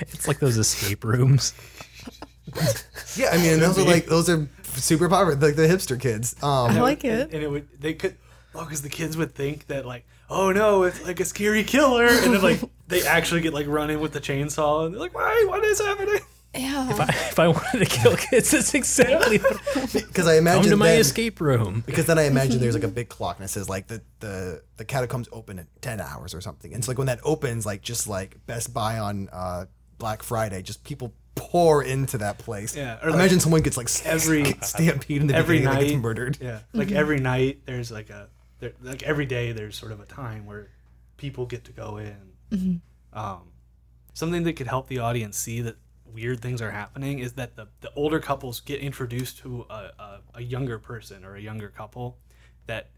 [0.00, 1.52] it's like those escape rooms
[3.16, 6.34] Yeah, I mean those are like those are super popular, like the hipster kids.
[6.42, 7.32] Um, I like it.
[7.32, 8.16] and it would they could
[8.54, 12.06] oh because the kids would think that like oh no it's like a scary killer
[12.06, 15.44] and then like they actually get like running with the chainsaw and they're like why
[15.48, 16.20] what is happening
[16.58, 16.90] Yeah.
[16.90, 19.38] if I, if I wanted to kill kids that's exactly
[19.92, 22.74] because I imagine come imagine to my then- escape room Because then I imagine there's
[22.74, 26.00] like a big clock and it says like the the the catacombs open at ten
[26.00, 26.72] hours or something.
[26.74, 29.66] And so like when that opens, like just like Best Buy on uh,
[29.98, 32.74] Black Friday, just people pour into that place.
[32.76, 35.68] Yeah, Or or, like, imagine someone gets like every- every stampede in the every beginning
[35.78, 36.38] and night gets murdered.
[36.40, 38.28] yeah like every night there's like a
[38.60, 40.68] there, like every day there's sort of a time where
[41.18, 42.80] people get to go in
[43.12, 43.42] um
[44.14, 45.76] something that could help the audience see that
[46.16, 50.20] weird things are happening is that the, the older couples get introduced to a, a,
[50.34, 52.18] a younger person or a younger couple
[52.66, 52.90] that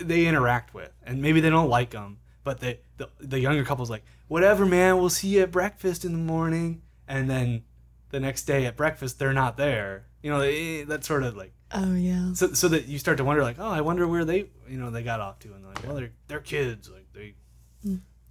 [0.00, 0.90] they interact with.
[1.04, 4.98] And maybe they don't like them but they, the, the younger couple's like whatever man
[4.98, 6.80] we'll see you at breakfast in the morning.
[7.08, 7.64] And then
[8.10, 10.06] the next day at breakfast they're not there.
[10.22, 12.32] You know eh, that's sort of like Oh yeah.
[12.34, 14.90] so, so that you start to wonder like oh i wonder where they you know
[14.90, 15.52] they got off to.
[15.52, 16.88] And they're like well they're, they're kids.
[16.88, 17.34] Like they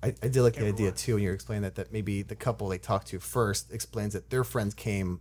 [0.05, 2.35] I, I did like the idea too when you were explaining that that maybe the
[2.35, 5.19] couple they talked to first explains that their friends came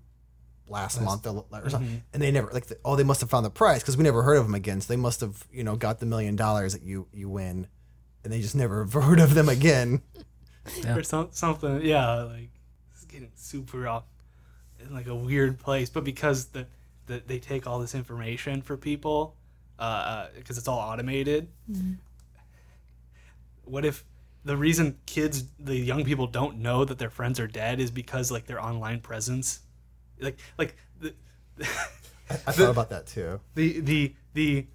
[0.68, 1.98] last month or, or something, mm-hmm.
[2.12, 4.22] and they never like the, oh they must have found the prize because we never
[4.22, 4.80] heard of them again.
[4.80, 7.66] So they must have you know got the million dollars that you you win,
[8.22, 10.02] and they just never have heard of them again.
[10.82, 10.96] Yeah.
[10.96, 12.48] or some, something yeah like
[12.94, 14.04] it's getting super off
[14.80, 16.66] in like a weird place but because the,
[17.04, 19.36] the they take all this information for people
[19.78, 21.92] uh, uh because it's all automated mm-hmm.
[23.66, 24.06] what if
[24.44, 28.30] the reason kids the young people don't know that their friends are dead is because
[28.30, 29.60] like their online presence
[30.20, 31.14] like like the
[31.60, 31.64] I,
[32.34, 33.40] I thought about that too.
[33.54, 34.66] the the the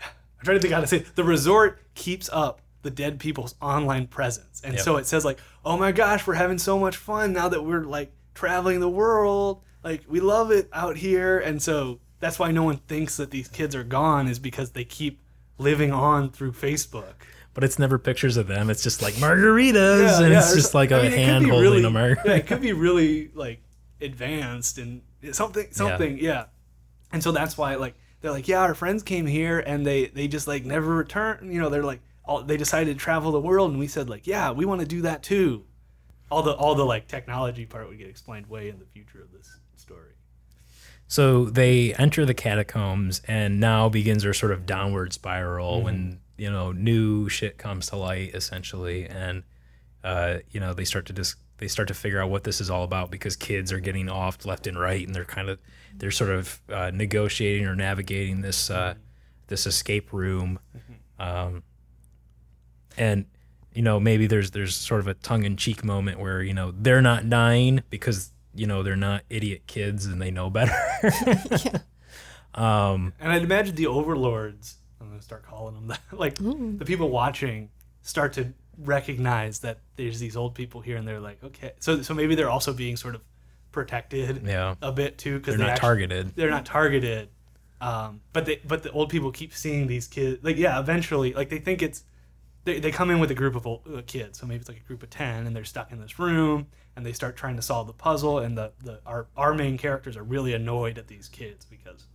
[0.00, 1.16] I'm trying to think how to say it.
[1.16, 4.60] the resort keeps up the dead people's online presence.
[4.62, 4.82] And Yep.
[4.84, 7.84] so it says like, "Oh my gosh, we're having so much fun now that we're
[7.84, 9.62] like traveling the world.
[9.82, 13.48] Like we love it out here." And so that's why no one thinks that these
[13.48, 15.20] kids are gone is because they keep
[15.58, 17.14] living on through Facebook.
[17.56, 21.00] But it's never pictures of them it's just like margaritas and it's just like a
[21.00, 23.60] I mean, hand holding really- a margarita Yeah, it could be really like
[24.00, 25.02] advanced and
[25.32, 26.44] something something yeah.
[27.12, 30.28] And so that's why like they're like, yeah, our friends came here and they they
[30.28, 31.52] just like never returned.
[31.52, 34.26] You know, they're like all they decided to travel the world and we said like,
[34.26, 35.64] yeah, we want to do that too.
[36.30, 39.32] All the all the like technology part would get explained way in the future of
[39.32, 40.12] this story.
[41.08, 46.16] So they enter the catacombs, and now begins their sort of downward spiral when mm-hmm.
[46.36, 49.42] You know new shit comes to light, essentially, and
[50.04, 52.70] uh, you know they start to just they start to figure out what this is
[52.70, 55.58] all about because kids are getting off left and right, and they're kind of
[55.96, 58.94] they're sort of uh, negotiating or navigating this uh,
[59.46, 60.58] this escape room,
[61.18, 61.62] um,
[62.96, 63.26] and
[63.72, 66.72] you know maybe there's there's sort of a tongue in cheek moment where you know
[66.76, 70.76] they're not dying because you know they're not idiot kids and they know better.
[72.54, 74.76] um, And I'd imagine the overlords,
[75.06, 77.70] I'm going to start calling them that, like the people watching
[78.02, 81.72] start to recognize that there's these old people here and they're like, okay.
[81.78, 83.22] So, so maybe they're also being sort of
[83.72, 86.34] protected yeah, a bit too because they're not targeted.
[86.34, 87.28] They're not targeted.
[87.80, 90.42] Um, but they, but the old people keep seeing these kids.
[90.42, 92.04] Like, yeah, eventually, like they think it's,
[92.64, 94.38] they, they come in with a group of old, uh, kids.
[94.38, 97.04] So maybe it's like a group of 10 and they're stuck in this room and
[97.04, 98.38] they start trying to solve the puzzle.
[98.38, 102.06] And the, the, our, our main characters are really annoyed at these kids because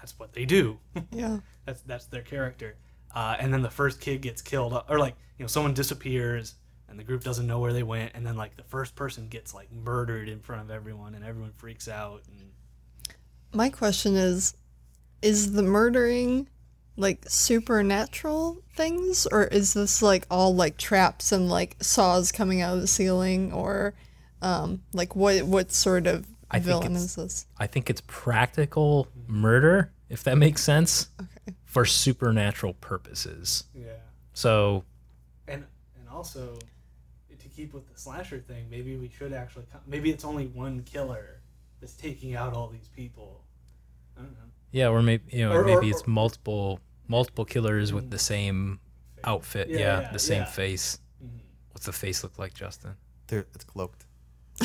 [0.00, 0.78] that's what they do.
[1.12, 1.38] Yeah.
[1.66, 2.76] that's that's their character.
[3.14, 6.54] Uh, and then the first kid gets killed, or like you know someone disappears,
[6.88, 9.52] and the group doesn't know where they went, and then like the first person gets
[9.52, 12.22] like murdered in front of everyone, and everyone freaks out.
[12.28, 12.50] And
[13.52, 14.54] My question is
[15.22, 16.48] is the murdering
[16.96, 22.74] like supernatural things or is this like all like traps and like saws coming out
[22.74, 23.94] of the ceiling or
[24.42, 27.46] um like what what sort of I think it's- is?
[27.58, 31.56] I think it's practical murder, if that makes sense, Okay.
[31.64, 33.64] for supernatural purposes.
[33.74, 33.92] yeah,
[34.32, 34.84] So
[35.46, 35.64] and
[35.98, 36.58] and also
[37.38, 40.82] to keep with the slasher thing, maybe we should actually co- maybe it's only one
[40.82, 41.40] killer
[41.80, 43.44] that's taking out all these people.
[44.16, 44.38] I don't know.
[44.72, 48.18] yeah, or maybe you know, Or- or- maybe it's or- multiple multiple killers with the
[48.18, 48.78] same
[49.24, 49.68] outfit.
[49.68, 50.50] Yeah, Yeah, yeah, the same yeah.
[50.50, 50.98] face.
[51.24, 51.40] Mhm.
[51.72, 52.94] What's the face look like, Justin?
[53.26, 54.06] They're, it's cloaked.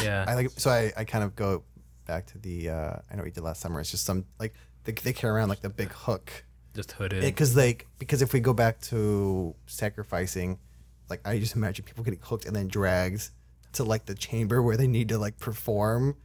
[0.01, 0.25] Yeah.
[0.27, 1.63] I like so I, I kind of go
[2.05, 3.79] back to the uh, I know what you did last summer.
[3.79, 4.53] It's just some like
[4.83, 6.43] they, they carry around like the big hook
[6.73, 7.21] just hooded.
[7.21, 10.59] because like because if we go back to sacrificing,
[11.09, 13.29] like I just imagine people getting hooked and then dragged
[13.73, 16.15] to like the chamber where they need to like perform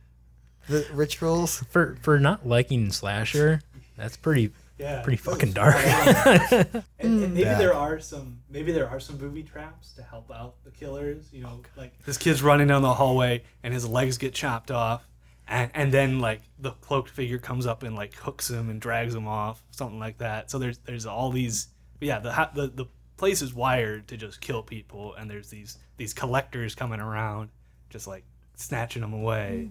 [0.68, 1.64] the rituals.
[1.70, 3.60] for for not liking slasher,
[3.96, 5.74] that's pretty Yeah, pretty fucking dark.
[5.84, 7.58] and, and maybe Yeah.
[7.58, 11.42] there are some maybe there are some booby traps to help out the killers you
[11.42, 15.06] know like this kid's running down the hallway and his legs get chopped off
[15.50, 19.14] and, and then like the cloaked figure comes up and like hooks him and drags
[19.14, 21.68] him off something like that so there's there's all these
[22.00, 22.86] yeah the ha- the, the
[23.18, 27.50] place is wired to just kill people and there's these these collectors coming around
[27.90, 28.24] just like
[28.56, 29.68] snatching them away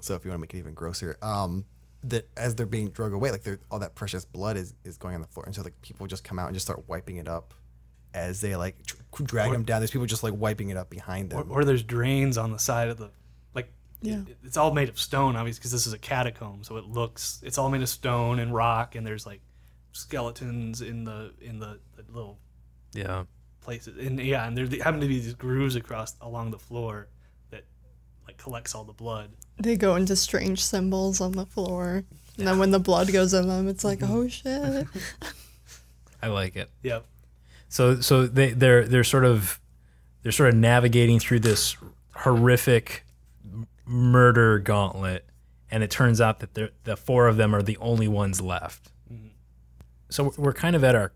[0.00, 1.64] So if you want to make it even grosser, um,
[2.04, 5.16] that as they're being drug away, like they're, all that precious blood is, is going
[5.16, 7.26] on the floor, and so like people just come out and just start wiping it
[7.26, 7.52] up
[8.14, 9.80] as they like tr- drag them down.
[9.80, 11.50] There's people just like wiping it up behind them.
[11.50, 13.10] or there's drains on the side of the
[14.00, 14.20] Yeah.
[14.26, 17.40] it- it's all made of stone obviously because this is a catacomb so it looks
[17.42, 19.40] it's all made of stone and rock and there's like
[19.92, 22.38] skeletons in the in the, the little
[22.92, 23.24] yeah.
[23.60, 27.08] places and yeah and there happen to be these grooves across along the floor
[27.50, 27.64] that
[28.26, 32.04] like collects all the blood They go into strange symbols on the floor.
[32.38, 34.12] And then when the blood goes in them, it's like, mm-hmm.
[34.14, 34.86] oh shit.
[36.22, 36.70] I like it.
[36.84, 37.04] yep
[37.68, 39.58] So so they they're they're sort of
[40.22, 41.76] they're sort of navigating through this
[42.14, 43.07] horrific m-
[43.88, 45.26] murder gauntlet,
[45.70, 48.90] and it turns out that the four of them are the only ones left.
[50.10, 51.12] So we're- kind of at our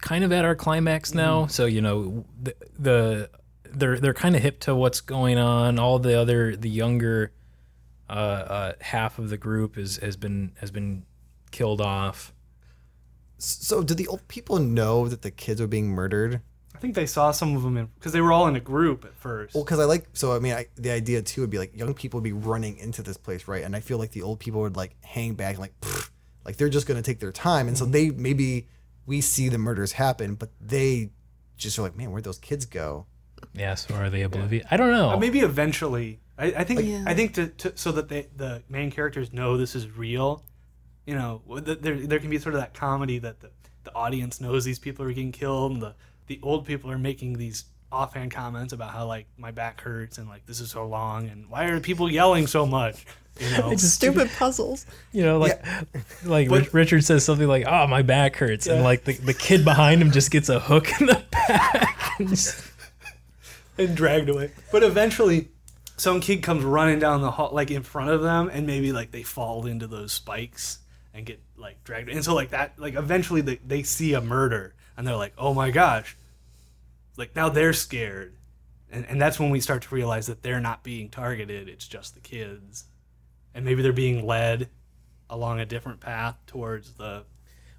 [0.00, 1.46] kind of at our climax now.
[1.46, 3.30] So you know the, the
[3.64, 5.78] they're they're kind of hip to what's going on.
[5.78, 7.32] All the other the younger
[8.10, 11.04] uh, uh, half of the group is has been has been
[11.52, 12.32] killed off.
[13.38, 16.40] So did the old people know that the kids were being murdered?
[16.74, 19.14] I think they saw some of them because they were all in a group at
[19.14, 21.76] first Well, because I like so I mean I, the idea too would be like
[21.76, 23.64] young people would be running into this place, right?
[23.64, 26.10] And I feel like the old people would like hang back, like "Pfft,"
[26.44, 28.68] like they're just gonna take their time, and so they maybe
[29.06, 31.10] we see the murders happen, but they
[31.56, 33.06] just are like, man, where'd those kids go?
[33.54, 33.74] Yeah.
[33.74, 34.66] So are they oblivious?
[34.70, 35.10] I don't know.
[35.10, 36.20] Uh, maybe eventually.
[36.38, 36.82] I, I think.
[36.82, 37.04] Yeah.
[37.06, 40.44] I think to, to so that they the main characters know this is real.
[41.06, 43.50] You know, there there can be sort of that comedy that the,
[43.84, 45.94] the audience knows these people are getting killed, and the
[46.26, 50.28] the old people are making these offhand comments about how like my back hurts and
[50.28, 53.04] like this is so long and why are people yelling so much?
[53.40, 54.86] You know, it's Stupid puzzles.
[55.12, 55.62] You know, like
[56.24, 59.64] like But- Richard says something like, "Oh, my back hurts," and like the, the kid
[59.64, 61.98] behind him just gets a hook in the back.
[62.18, 62.62] and just-
[63.78, 64.52] and dragged away.
[64.70, 65.48] But eventually,
[65.96, 69.10] some kid comes running down the hall, like in front of them, and maybe like
[69.12, 70.78] they fall into those spikes
[71.14, 72.08] and get like dragged.
[72.10, 75.54] And so like that, like eventually they they see a murder and they're like, oh
[75.54, 76.16] my gosh,
[77.16, 78.34] like now they're scared,
[78.90, 81.68] and and that's when we start to realize that they're not being targeted.
[81.68, 82.84] It's just the kids.
[83.54, 84.68] and maybe they're being led
[85.28, 87.24] along a different path towards the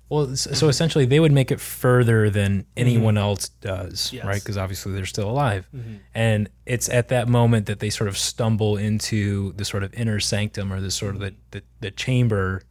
[0.09, 2.65] Well, so essentially, they would make it further than mm-hmm.
[2.75, 4.25] anyone else does, Yes.
[4.25, 4.39] right?
[4.41, 5.67] Because obviously they're still alive.
[5.75, 5.95] Mm-hmm.
[6.13, 10.19] And it's at that moment that they sort of stumble into the sort of inner
[10.19, 11.35] sanctum or the sort of mm-hmm.
[11.51, 12.63] the, the, the chamber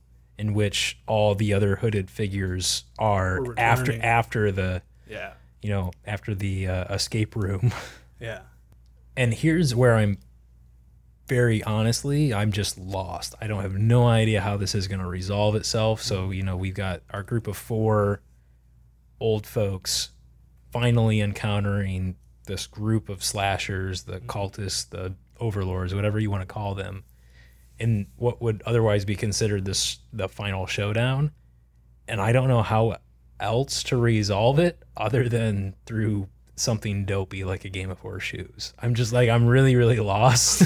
[0.43, 6.34] in which all the other hooded figures are after after the yeah you know after
[6.34, 7.72] the uh, escape room.
[8.20, 8.40] yeah
[9.16, 10.18] and here's where I'm
[11.28, 13.36] very honestly, I'm just lost.
[13.40, 16.03] I don't have no idea how this is going to resolve itself.
[16.03, 18.20] So, you know, we've got our group of four
[19.20, 20.11] old folks
[20.72, 22.16] finally encountering
[22.47, 27.05] this group of slashers, the cultists, the overlords, whatever you want to call them,
[27.82, 31.32] in what would otherwise be considered this the final showdown.
[32.08, 32.96] And I don't know how
[33.40, 38.72] else to resolve it other than through something dopey like a game of horseshoes.
[38.80, 40.62] I'm just like I'm really really lost.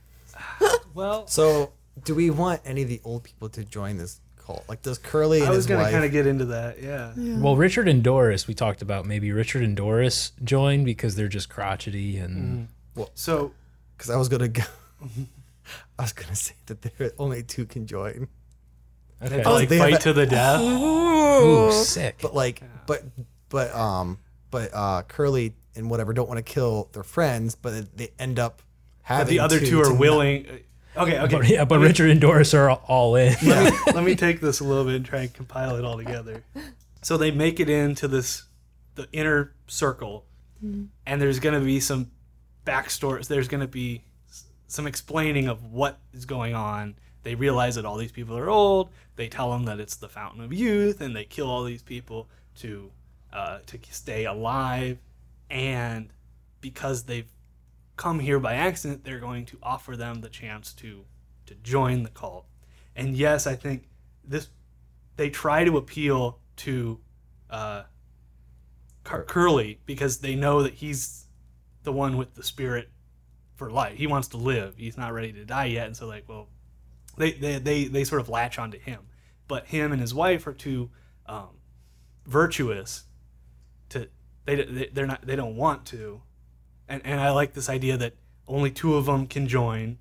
[0.94, 1.72] well So,
[2.04, 4.64] do we want any of the old people to join this cult?
[4.68, 5.92] Like, does Curly and i was his gonna wife?
[5.92, 9.62] kind of get into that yeah well, Richard and Doris, we talked about maybe Richard
[9.62, 12.72] and Doris join because they're just crotchety and mm.
[12.94, 13.52] Well, so
[13.96, 14.62] Because I was gonna go.
[15.04, 15.26] Mhm.
[15.98, 18.28] I was gonna say that there only two can join,
[19.20, 19.34] they okay.
[19.36, 22.18] have to like they fight a- to the death Ooh, sick.
[22.22, 23.02] but like, but
[23.48, 24.18] but um,
[24.50, 28.62] but uh, Curly and whatever don't want to kill their friends, but they end up
[29.02, 29.24] having.
[29.26, 30.46] but the other to two to are not- willing
[30.96, 33.34] okay okay But, yeah, but Richard and Doris are all in.
[33.44, 35.96] let me, let me take this a little bit and try and compile it all
[35.98, 36.42] together.
[37.02, 38.44] So they make it into this
[38.94, 40.24] the inner circle,
[40.62, 42.10] and there's going to be some
[42.66, 43.28] backstories.
[43.28, 44.02] There's going to be s-
[44.68, 46.96] some explaining of what is going on.
[47.22, 48.90] They realize that all these people are old.
[49.16, 52.28] They tell them that it's the fountain of youth, and they kill all these people
[52.56, 52.90] to
[53.32, 54.98] uh, to stay alive.
[55.50, 56.10] And
[56.60, 57.30] because they've
[57.96, 61.04] come here by accident, they're going to offer them the chance to
[61.46, 62.46] to join the cult.
[62.94, 63.88] And yes, I think
[64.24, 64.48] this
[65.16, 67.00] they try to appeal to
[67.50, 67.82] uh,
[69.04, 71.26] Curly because they know that he's
[71.84, 72.90] the one with the spirit
[73.56, 73.96] for life.
[73.96, 74.74] He wants to live.
[74.76, 76.48] He's not ready to die yet, and so like, well,
[77.16, 79.00] they they they, they sort of latch onto him.
[79.48, 80.90] But him and his wife are too
[81.26, 81.50] um,
[82.26, 83.04] virtuous
[83.90, 84.08] to
[84.44, 86.22] they they- they're not they don't want to,
[86.88, 88.14] and and I like this idea that
[88.46, 89.98] only two of them can join,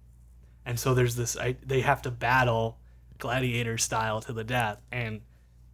[0.66, 2.78] and so there's this I, they have to battle
[3.18, 5.22] gladiator style to the death, and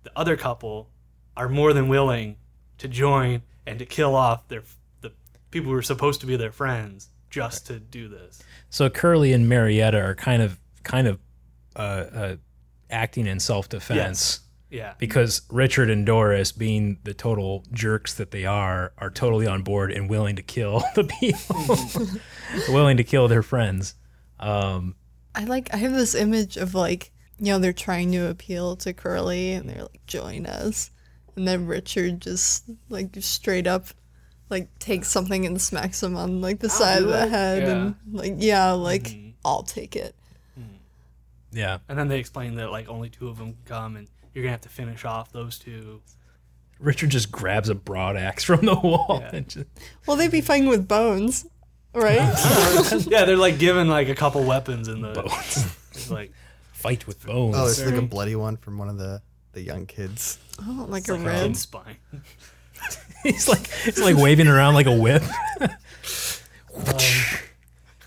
[0.04, 0.90] the other couple
[1.36, 2.38] are more than willing
[2.78, 4.64] to join and to kill off their
[5.02, 5.12] the
[5.50, 8.44] people who are supposed to be their friends just to do this.
[8.70, 11.20] So Curly and Marietta are kind of kind of
[11.76, 12.36] uh, uh,
[12.92, 14.42] acting in self defense.
[14.70, 14.94] Yeah.
[14.98, 19.92] because Richard and Doris, being the total jerks that they are, are totally on board
[19.92, 22.16] and willing to kill the people,
[22.74, 23.96] willing to kill their friends.
[24.40, 24.96] Um,
[25.36, 28.94] I like I have this image of like you know they're trying to appeal to
[28.94, 30.90] Curly and they're like join us,
[31.36, 33.88] and then Richard just like straight up
[34.52, 37.30] like takes something and smacks him on like the side of the that?
[37.30, 39.30] head and like yeah like mm-hmm.
[39.44, 40.14] I'll take it.
[40.60, 41.58] Mm-hmm.
[41.58, 44.52] yeah, And then they explain that like only two of them come and you're gonna
[44.52, 46.02] have to finish off those two.
[46.80, 49.36] Richard just grabs a broad axe from the wall Yeah.
[49.36, 49.66] and just,
[50.06, 51.46] Well, they'd be fighting with bones,
[51.94, 52.18] right?
[53.08, 56.12] yeah, they're like given like a couple weapons in the bones.
[56.12, 56.32] like
[56.74, 57.56] fight with bones.
[57.58, 59.22] Oh, it's like a bloody one from one of the
[59.54, 60.40] the young kids.
[60.62, 61.56] oh, like it's a like a rib.
[61.56, 61.98] spine.
[63.24, 65.24] he's like he's like waving around like a whip.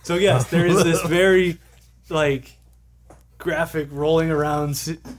[0.04, 1.58] So yes, there is this very
[2.10, 2.52] like
[3.38, 4.76] graphic rolling around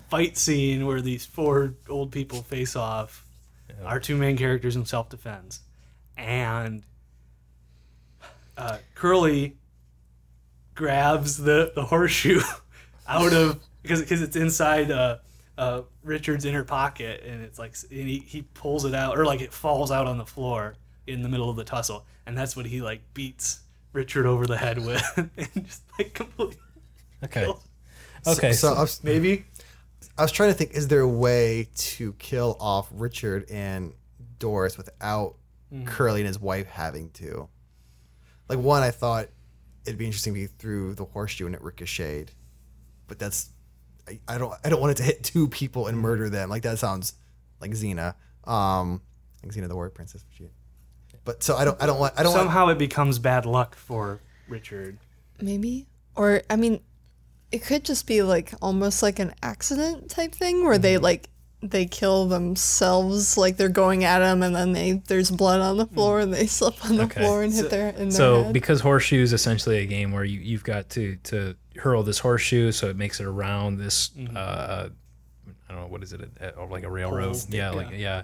[0.09, 3.25] fight scene where these four old people face off.
[3.83, 5.59] Our two main characters in self defense,
[6.15, 6.83] and
[8.57, 9.57] uh, Curly
[10.75, 12.41] grabs the the horseshoe
[13.07, 15.17] out of because because it's inside uh,
[15.57, 19.41] uh, Richard's inner pocket, and it's like and he he pulls it out or like
[19.41, 20.75] it falls out on the floor
[21.07, 24.57] in the middle of the tussle, and that's what he like beats Richard over the
[24.57, 25.03] head with,
[25.37, 26.57] and just like completely
[27.23, 27.67] Okay, kills.
[28.27, 28.53] okay.
[28.53, 29.45] So, So, I, was, Maybe
[30.17, 33.93] I was trying to think: is there a way to kill off Richard and
[34.37, 35.35] Doris without
[35.73, 35.85] mm-hmm.
[35.85, 37.49] Curly and his wife having to?
[38.47, 39.29] Like one, I thought
[39.85, 42.31] it'd be interesting if he threw the horseshoe and it ricocheted,
[43.07, 43.49] but that's
[44.07, 46.49] I, I don't I don't want it to hit two people and murder them.
[46.49, 47.13] Like that sounds
[47.61, 48.13] like Xena,
[48.45, 49.01] um,
[49.43, 50.23] like Xena the Warrior Princess.
[50.37, 50.45] She,
[51.23, 53.75] but so I don't I don't want I don't want somehow it becomes bad luck
[53.75, 54.97] for Richard.
[55.41, 55.87] Maybe.
[56.15, 56.81] Or I mean,
[57.51, 61.29] it could just be like almost like an accident type thing where they like
[61.63, 65.87] they kill themselves like they're going at him and then they there's blood on the
[65.87, 67.21] floor and they slip on the Okay.
[67.21, 68.53] floor and hit their in their so head.
[68.53, 72.71] because horseshoe is essentially a game where you you've got to to hurl this horseshoe,
[72.71, 74.11] so it makes it around this.
[74.35, 74.89] Uh,
[75.67, 77.33] I don't know what is it, a, a- like a railroad?
[77.33, 77.69] Pole, yeah, yeah.
[77.71, 78.23] like yeah,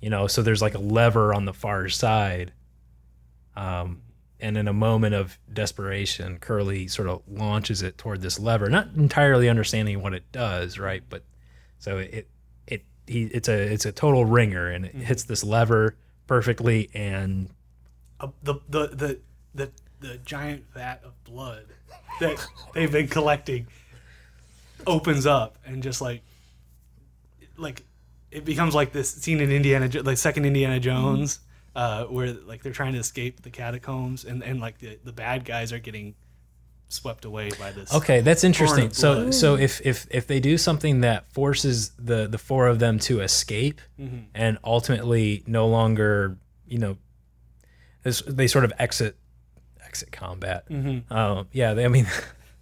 [0.00, 0.26] you know.
[0.26, 2.52] So there's like a lever on the far side.
[3.56, 4.02] Um,
[4.38, 8.88] and in a moment of desperation, Curly sort of launches it toward this lever, not
[8.96, 11.02] entirely understanding what it does, right?
[11.08, 11.24] But
[11.78, 12.28] so it
[12.66, 17.50] it he it's a it's a total ringer, and it hits this lever perfectly, and
[18.18, 19.20] Uh, the, the the
[19.54, 19.70] the
[20.00, 21.66] the giant vat of blood
[22.20, 23.66] that they've been collecting
[24.86, 26.22] opens up and just like
[27.56, 27.84] like
[28.30, 31.40] it becomes like this scene in Indiana like second Indiana Jones
[31.76, 35.44] uh, where like they're trying to escape the catacombs and and like the, the bad
[35.44, 36.14] guys are getting
[36.88, 38.90] swept away by this Okay, that's interesting.
[38.92, 42.98] So so if if if they do something that forces the the four of them
[43.00, 44.18] to escape Mm-hmm.
[44.34, 46.96] and ultimately no longer, you know,
[48.02, 49.16] this, they sort of exit
[49.90, 50.68] exit combat.
[50.68, 51.12] Mm-hmm.
[51.12, 52.06] Um, yeah, they, I mean,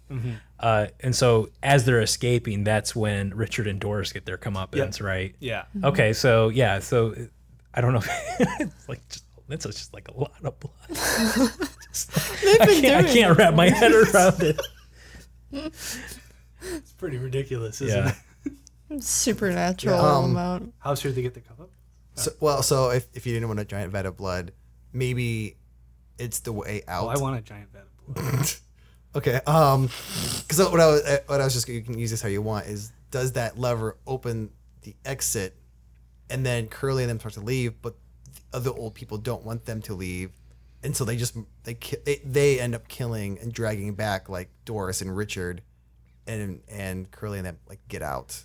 [0.59, 5.35] uh, and so as they're escaping, that's when Richard and Doris get their comeuppance, right?
[5.39, 7.13] yeah Okay, so yeah, so
[7.75, 8.01] I don't know.
[8.39, 10.73] it's like just that's just like a lot of blood.
[11.91, 12.11] Just-
[12.61, 14.59] I been can't, I can't wrap my head around it.
[15.51, 18.13] it's pretty ridiculous isn't Yeah.
[18.91, 20.15] it Supernatural Yeah.
[20.17, 20.73] Um, amount.
[20.79, 21.69] how sure they get the cup up
[22.15, 24.51] So, well, so if, if you didn't want a giant vat of blood,
[24.93, 25.57] maybe
[26.19, 27.05] it's the way out.
[27.05, 28.51] oh I want a giant vat of blood
[29.15, 29.41] Okay.
[29.47, 29.89] Um,
[30.41, 32.41] because what I was uh, what I was just you can use this how you
[32.41, 34.51] want is does that lever open
[34.83, 35.55] the exit,
[36.29, 37.95] and then Curly and them start to leave, but
[38.33, 40.31] the other old people don't want them to leave,
[40.83, 41.73] and so they just they
[42.05, 45.63] they, they end up killing and dragging back like Doris and Richard,
[46.27, 48.43] and and Curly and them like get out.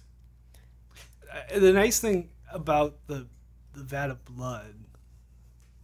[1.55, 3.27] The nice thing about the
[3.75, 4.77] the vat of blood,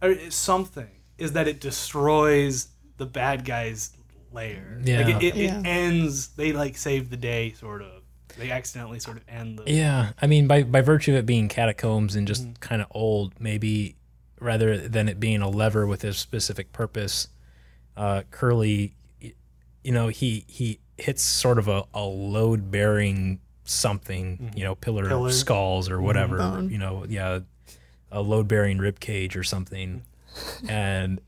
[0.01, 2.67] or it's something, is that it destroys
[2.97, 3.91] the bad guy's
[4.33, 4.79] lair.
[4.83, 5.05] Yeah.
[5.07, 5.59] like it, it, Yeah.
[5.59, 6.27] it ends.
[6.29, 8.01] They like save the day, sort of.
[8.37, 9.71] They accidentally sort of end the.
[9.71, 12.45] Yeah, I mean, by by virtue of it being catacombs and Mm-hmm.
[12.51, 13.95] just kind of old, maybe
[14.39, 17.27] rather than it being a lever with a specific purpose,
[17.97, 18.95] uh, Curly,
[19.83, 25.03] you know, he he hits sort of a, a load bearing something, you know, pillar,
[25.03, 25.09] Mm-hmm.
[25.11, 25.29] Pillar.
[25.29, 25.37] Mm-hmm.
[25.37, 26.69] skulls or whatever, Bone.
[26.69, 27.39] you know, yeah,
[28.11, 30.03] a load bearing rib cage or something,
[30.67, 31.19] and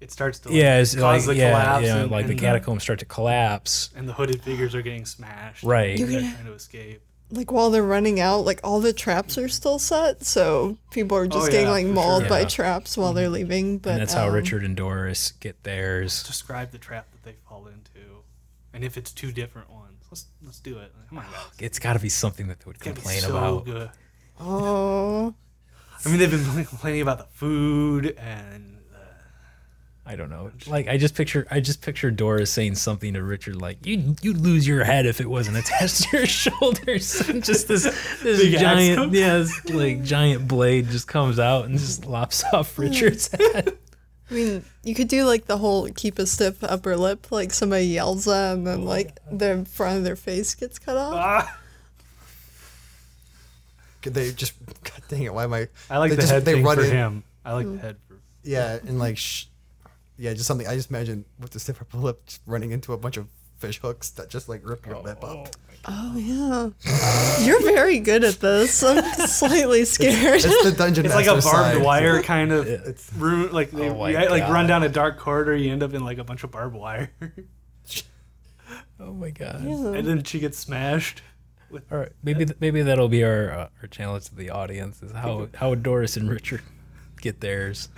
[0.00, 2.32] It starts to like, yeah, it's cause like the yeah, collapse, yeah, and, like the
[2.32, 5.62] and catacombs start to collapse, and the hooded figures are getting smashed.
[5.64, 5.98] right?
[5.98, 7.02] You They're can- trying to escape.
[7.30, 11.26] Like while they're running out, like all the traps are still set, so people are
[11.26, 12.28] just Oh, getting yeah, like mauled sure.
[12.30, 12.46] by Yeah.
[12.48, 13.76] traps while they're leaving.
[13.76, 16.22] But and that's how um, Richard and Doris get theirs.
[16.22, 18.22] Describe the trap that they fall into,
[18.72, 20.90] and if it's two different ones, let's let's do it.
[21.10, 21.42] Come on, guys.
[21.58, 23.64] It's got to be something that they would It's complain so about.
[23.66, 23.90] good.
[24.40, 25.34] Oh,
[26.04, 28.78] I mean, they've been complaining about the food and.
[28.94, 28.98] Uh,
[30.06, 30.50] I don't know.
[30.66, 34.38] Like I just picture I just picture Doris saying something to Richard like you you'd
[34.38, 37.20] lose your head if it wasn't attached to your shoulders.
[37.28, 37.84] And just this
[38.22, 42.42] this Big giant comes- yeah, this, like giant blade just comes out and just lops
[42.54, 43.76] off Richard's head.
[44.30, 47.86] I mean, you could do like the whole keep a stiff upper lip, like somebody
[47.86, 51.48] yells at and then like the front of their face gets cut off.
[54.02, 55.34] Could they just God dang it?
[55.34, 55.68] Why am I?
[55.90, 57.24] I like they the just- head they thing run for in- him.
[57.44, 57.80] I like the mm.
[57.80, 58.16] head for.
[58.42, 59.46] Yeah, and like, sh-
[60.16, 60.66] yeah, just something.
[60.66, 63.26] I just imagine with the stiff upper lip running into a bunch of
[63.58, 65.48] fish hooks that just like rip your oh, lip up.
[65.86, 68.82] Oh yeah, you're very good at this.
[68.82, 70.36] I'm slightly scared.
[70.44, 71.06] It's the dungeon.
[71.06, 71.82] It's like a barbed side.
[71.82, 73.52] wire kind of It's room.
[73.52, 76.04] Like they, Oh my you like run down a dark corridor, you end up in
[76.04, 77.10] like a bunch of barbed wire,
[79.00, 79.64] Oh my god.
[79.64, 79.92] Yeah.
[79.92, 81.22] and then she gets smashed.
[81.70, 85.12] All right, maybe th- maybe that'll be our uh, our challenge to the audience is
[85.12, 86.62] how how would Doris and Richard
[87.20, 87.88] get theirs?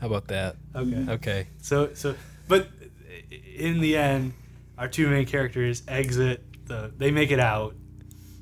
[0.00, 0.56] How about that?
[0.74, 1.06] Okay.
[1.08, 1.46] Okay.
[1.60, 2.16] So so,
[2.48, 2.68] but
[3.30, 4.32] in the end,
[4.76, 6.92] our two main characters exit the.
[6.96, 7.76] They make it out.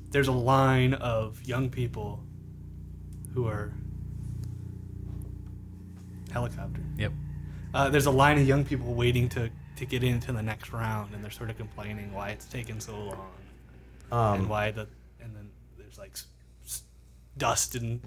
[0.09, 2.23] There's a line of young people
[3.33, 3.73] who are
[6.31, 6.81] helicopter.
[6.97, 7.11] Yep.
[7.73, 11.13] Uh, there's a line of young people waiting to to get into the next round,
[11.13, 13.31] and they're sort of complaining why it's taken so long,
[14.11, 14.87] and um, why the
[15.21, 16.25] and then there's like s-
[16.65, 16.83] s-
[17.37, 18.01] dust and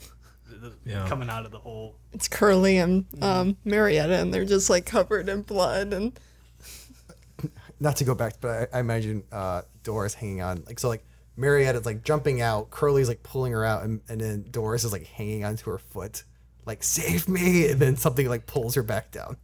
[0.48, 1.08] the, the- Yeah.
[1.08, 1.96] coming out of the hole.
[2.12, 5.92] It's Curly and um, Marietta, and they're just like covered in blood.
[5.92, 6.18] And
[7.80, 10.64] not to go back, but I, I imagine uh, Doris hanging on.
[10.66, 11.04] Like so, like
[11.36, 15.06] Marietta's like jumping out, Curly's like pulling her out, and, and then Doris is like
[15.06, 16.24] hanging onto her foot,
[16.66, 19.36] like save me, and then something like pulls her back down.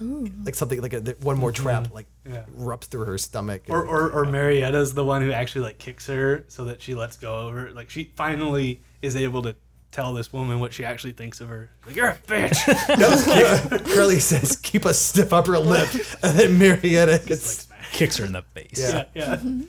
[0.00, 0.44] Mm.
[0.44, 1.62] Like something like a, one more mm-hmm.
[1.62, 2.44] trap like Yeah.
[2.58, 3.62] erupts through her stomach.
[3.68, 6.94] Or, or, or uh, Marietta's the one who actually like kicks her so that she
[6.94, 7.70] lets go of her.
[7.70, 9.54] Like she finally is able to
[9.94, 11.70] tell this woman what she actually thinks of her.
[11.86, 13.84] Like you're a bitch.
[13.94, 15.88] Curly says, "Keep a stiff upper lip,"
[16.22, 18.78] and then Marietta gets kicks her in the face.
[18.78, 18.90] Yeah.
[18.90, 19.36] yeah, yeah.
[19.36, 19.62] Mm-hmm.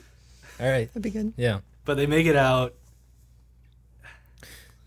[0.60, 0.88] All right.
[0.88, 1.32] That'd be good.
[1.36, 1.60] Yeah.
[1.84, 2.74] But they make it out.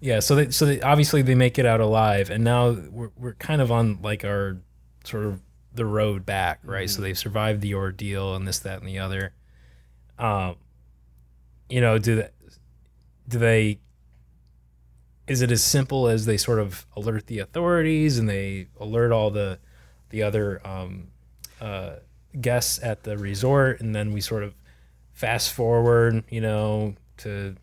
[0.01, 0.19] Yeah.
[0.19, 3.61] So they so they, obviously they make it out alive, and now we're we're kind
[3.61, 4.57] of on like our
[5.09, 5.41] sort of
[5.73, 6.89] the road back, right?
[6.89, 9.33] So they've survived the ordeal and this, that, and the other.
[10.17, 10.55] Um,
[11.69, 12.29] you know, do they,
[13.27, 13.79] do they?
[15.27, 19.29] Is it as simple as they sort of alert the authorities and they alert all
[19.29, 19.59] the
[20.09, 21.09] the other um,
[21.61, 21.97] uh,
[22.39, 24.55] guests at the resort, and then we sort of
[25.13, 27.55] fast forward, you know, to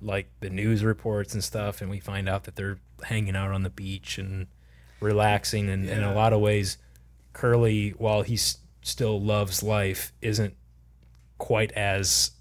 [0.00, 3.62] like the news reports and stuff, and we find out that they're hanging out on
[3.62, 4.46] the beach and
[5.00, 6.78] relaxing, and, in a lot of ways,
[7.32, 8.36] Curly, while he
[8.82, 10.54] still loves life, isn't
[11.38, 12.32] quite as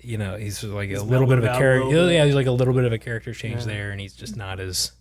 [0.00, 2.12] you know he's like He's a little bit of a mellowed out a character.
[2.12, 3.66] Yeah, he's like a little bit of a character change Yeah.
[3.66, 4.92] there, and he's just not as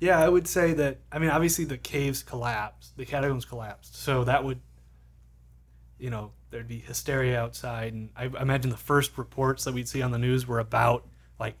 [0.00, 0.98] Yeah, I would say that.
[1.12, 4.60] I mean, obviously the caves collapsed, the catacombs collapsed, so that would,
[5.98, 10.02] you know, there'd be hysteria outside, and I imagine the first reports that we'd see
[10.02, 11.06] on the news were about
[11.38, 11.54] like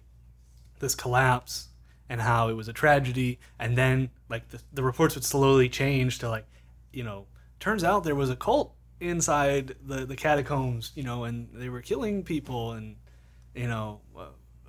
[0.78, 1.68] this collapse
[2.10, 6.18] and how it was a tragedy, and then like the, the reports would slowly change
[6.18, 6.44] to like,
[6.92, 7.26] you know,
[7.60, 11.80] turns out there was a cult inside the the catacombs, you know, and they were
[11.80, 12.96] killing people, and
[13.54, 14.24] you know, uh,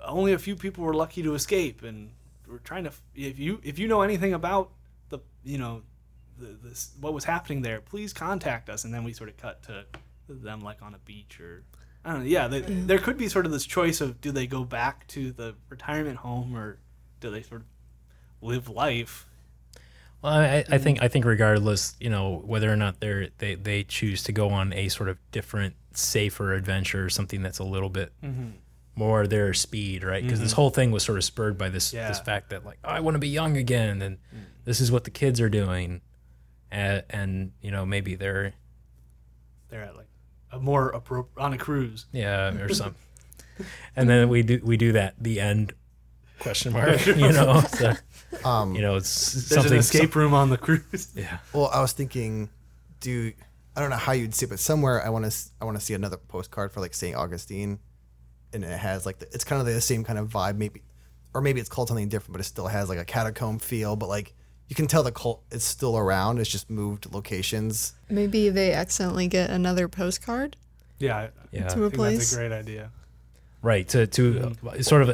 [0.06, 2.12] only a few people were lucky to escape, and
[2.48, 2.92] we're trying to.
[3.16, 4.70] If you if you know anything about
[5.10, 5.82] the you know,
[6.38, 9.64] the, this what was happening there, please contact us, and then we sort of cut
[9.64, 9.86] to
[10.30, 11.64] them like on a beach or.
[12.04, 12.26] I don't know.
[12.26, 15.32] Yeah, they, there could be sort of this choice of do they go back to
[15.32, 16.80] the retirement home or
[17.22, 17.68] do they sort of
[18.42, 19.26] live life?
[20.22, 23.84] Well, I, I think I think regardless, you know, whether or not they're they they
[23.84, 28.12] choose to go on a sort of different, safer adventure, something that's a little bit
[28.24, 28.50] mm-hmm.
[28.96, 30.24] more their speed, right?
[30.24, 30.56] Because this mm-hmm.
[30.58, 32.08] whole thing was sort of spurred by this Yeah.
[32.08, 34.44] this fact that like oh, I want to be young again, and mm.
[34.64, 36.02] this is what the kids are doing,
[36.70, 38.54] and, and you know maybe they're
[39.70, 40.10] They're at like
[40.52, 42.06] a more appro- on a cruise.
[42.12, 42.94] yeah or some,
[43.96, 45.74] and then we do we do that the end
[46.42, 47.94] question mark, you know, so,
[48.44, 51.10] Um, you know it's There's something an escape room on the cruise.
[51.16, 51.38] yeah.
[51.54, 52.50] Well, I was thinking,
[53.00, 53.32] do
[53.76, 55.84] I don't know how you'd see, it, but somewhere I want to I want to
[55.84, 57.16] see another postcard for like St.
[57.16, 57.80] Augustine,
[58.54, 60.82] and it has like the, it's kind of the same kind of vibe, maybe,
[61.34, 64.10] or maybe it's called something different, but it still has like a catacomb feel, but
[64.10, 64.34] like
[64.68, 66.40] you can tell the cult is still around.
[66.40, 67.94] It's just moved locations.
[68.10, 70.56] Maybe they accidentally get another postcard
[71.00, 71.68] Yeah, Yeah.
[71.68, 72.92] to I a think that's a great idea.
[73.62, 75.10] right to to uh, it's sort of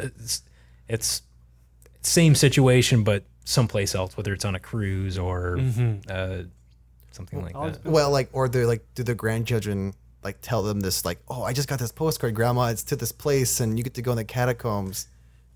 [0.90, 1.22] it's,
[1.96, 5.58] it's same situation but someplace else whether it's on a cruise or
[6.10, 6.38] uh,
[7.12, 10.82] something like I'll- that Well, like, or they're like, do the grandchildren like tell them
[10.82, 12.66] this, like, oh, I just got this postcard, Grandma.
[12.68, 15.08] It's to this place, and you get to go in the catacombs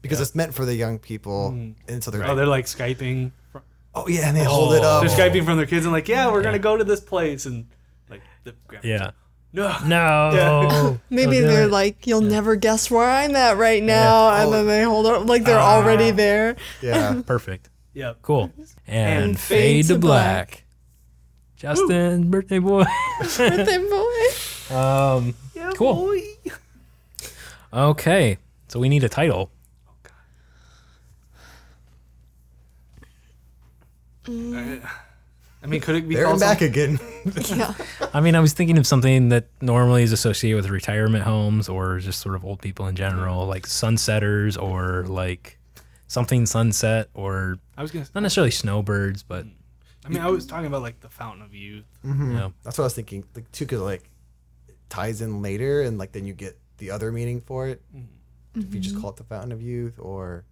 [0.02, 3.32] because it's meant for the young people, and so they're Oh, they're like skyping.
[3.52, 3.58] fr-
[3.96, 5.00] oh yeah, and they hold it Oh.
[5.02, 5.06] up.
[5.08, 7.68] They're skyping from their kids and like, yeah, we're gonna go to this place and
[8.10, 9.12] like the grandma- yeah
[9.54, 11.72] no no Maybe Don't they're it.
[11.72, 14.52] like, you'll never guess where I'm at right now, and Oh.
[14.52, 15.76] then they hold up like they're Ah.
[15.76, 16.56] already there.
[16.82, 17.22] Yeah.
[17.26, 18.18] perfect Yep.
[18.22, 18.52] cool
[18.88, 20.64] and, And fade to black,
[21.58, 22.86] justin birthday boy
[23.20, 24.76] Birthday boy.
[24.76, 25.95] um Yeah, Cool.
[25.95, 26.22] boy.
[27.74, 28.38] okay
[28.70, 29.51] so we need a title
[35.63, 37.00] I mean, could it be There and called back some- again.
[37.55, 37.75] Yeah.
[38.16, 42.00] i mean i was thinking of something that normally is associated with retirement homes or
[42.00, 45.59] just sort of old people in general like sunsetters or like
[46.12, 48.05] something sunset or I was gonna.
[48.13, 49.46] not necessarily snowbirds, but
[50.05, 51.86] I mean, I was talking about like the Fountain of Youth.
[52.05, 52.32] Mm-hmm.
[52.32, 53.24] you know, That's what I was thinking.
[53.33, 54.09] Like two could like
[54.67, 57.82] it ties in later, and like then you get the other meaning for it.
[57.96, 58.59] Mm-hmm.
[58.59, 59.01] If you just mm-hmm.
[59.01, 60.43] call it the Fountain of Youth, or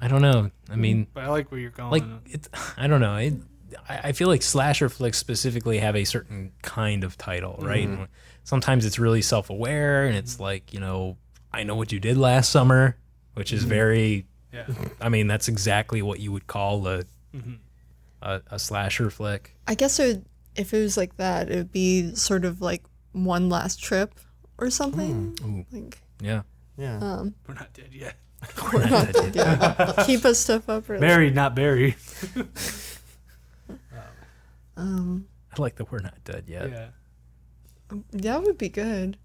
[0.00, 0.50] I don't know.
[0.68, 1.90] I mean, mm, But I like where you're going.
[1.90, 3.16] like it's I don't know.
[3.16, 3.34] It,
[3.88, 7.86] I, I feel like slasher flicks specifically have a certain kind of title, right?
[7.88, 8.00] Mm-hmm.
[8.02, 8.08] And
[8.42, 10.42] Sometimes it's really self-aware, and it's mm-hmm.
[10.42, 11.16] like you know,
[11.52, 12.96] I know what you did last summer,
[13.34, 13.68] which is mm-hmm.
[13.68, 14.26] very.
[14.52, 14.66] yeah.
[15.00, 17.04] I mean, that's exactly what you would call a
[17.34, 17.54] Mm-hmm.
[18.22, 19.54] a, a slasher flick.
[19.68, 20.24] I guess it would,
[20.56, 22.82] if it was like that, it would be sort of like
[23.12, 24.18] one last trip
[24.58, 25.36] or something.
[25.40, 25.58] Hmm.
[25.60, 26.42] Ooh, Like, yeah.
[26.76, 28.16] yeah, um, We're not dead yet.
[28.72, 30.06] We're not dead yet.
[30.06, 30.88] Keep us stuff up.
[30.88, 31.00] Really.
[31.00, 31.96] Married, not buried.
[34.76, 35.26] Um,
[35.56, 36.70] I like that we're not dead yet.
[36.70, 37.96] Yeah.
[38.12, 39.18] that would be good.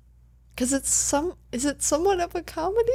[0.57, 1.33] Cause it's some.
[1.51, 2.91] Is it somewhat of a comedy?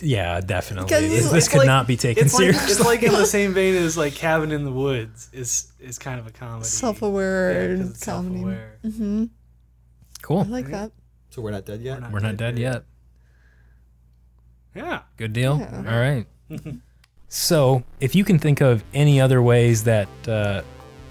[0.00, 0.88] Yeah, definitely.
[0.88, 3.54] This, it's this could like- not be taken It's like it's like in the same
[3.54, 6.64] vein as like Cabin in the Woods is is kind of a comedy.
[6.64, 8.34] Self-aware Yeah, 'cause it's comedy.
[8.36, 8.78] self-aware.
[8.84, 9.24] Mm-hmm.
[10.30, 10.92] I like that.
[11.30, 11.96] so we're not dead yet.
[11.96, 12.84] We're not We're not dead yet.
[14.74, 15.00] Yeah.
[15.16, 15.58] Good deal.
[15.58, 15.84] Yeah.
[15.92, 16.26] All right.
[17.28, 20.62] so, if you can think of any other ways that uh,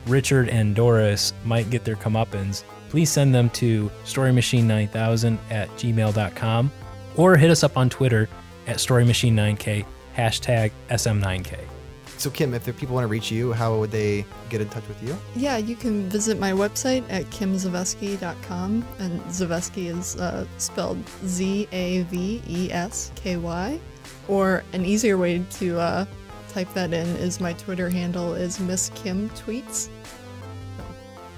[0.07, 6.71] Richard and Doris might get their comeuppance, please send them to storymachine9000 at gmail.com
[7.15, 8.27] or hit us up on Twitter
[8.67, 11.78] at storymachine9k, hashtag SM9k.
[12.19, 15.01] So, Kim, if people want to reach you, how would they get in touch with
[15.01, 15.17] you?
[15.37, 22.01] Yeah, you can visit my website at kimzavesky.com, and Zavesky is uh, spelled Z A
[22.03, 23.79] V E S K Y.
[24.27, 26.05] Or an easier way to uh,
[26.49, 29.87] type that in is my Twitter handle is Miss Kim Tweets.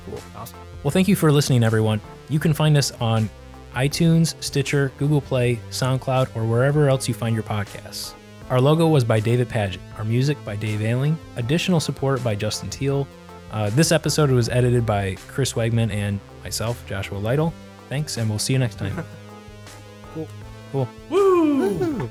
[0.08, 0.20] Cool.
[0.36, 0.58] Awesome.
[0.82, 2.02] Well, thank you for listening, everyone.
[2.28, 3.30] You can find us on
[3.76, 8.16] iTunes, Stitcher, Google Play, SoundCloud, or wherever else you find your podcasts.
[8.52, 9.80] Our logo was by David Paget.
[9.98, 11.18] Our music by Dave Ailing.
[11.38, 13.08] Additional support by Justin Teal.
[13.50, 17.54] Uh, this episode was edited by Chris Wegman and myself, Joshua Lytle.
[17.88, 19.06] Thanks, and we'll see you next time.
[20.14, 20.28] cool.
[20.74, 20.90] Cool.
[21.10, 22.10] Woo!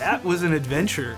[0.00, 1.16] That was an adventure.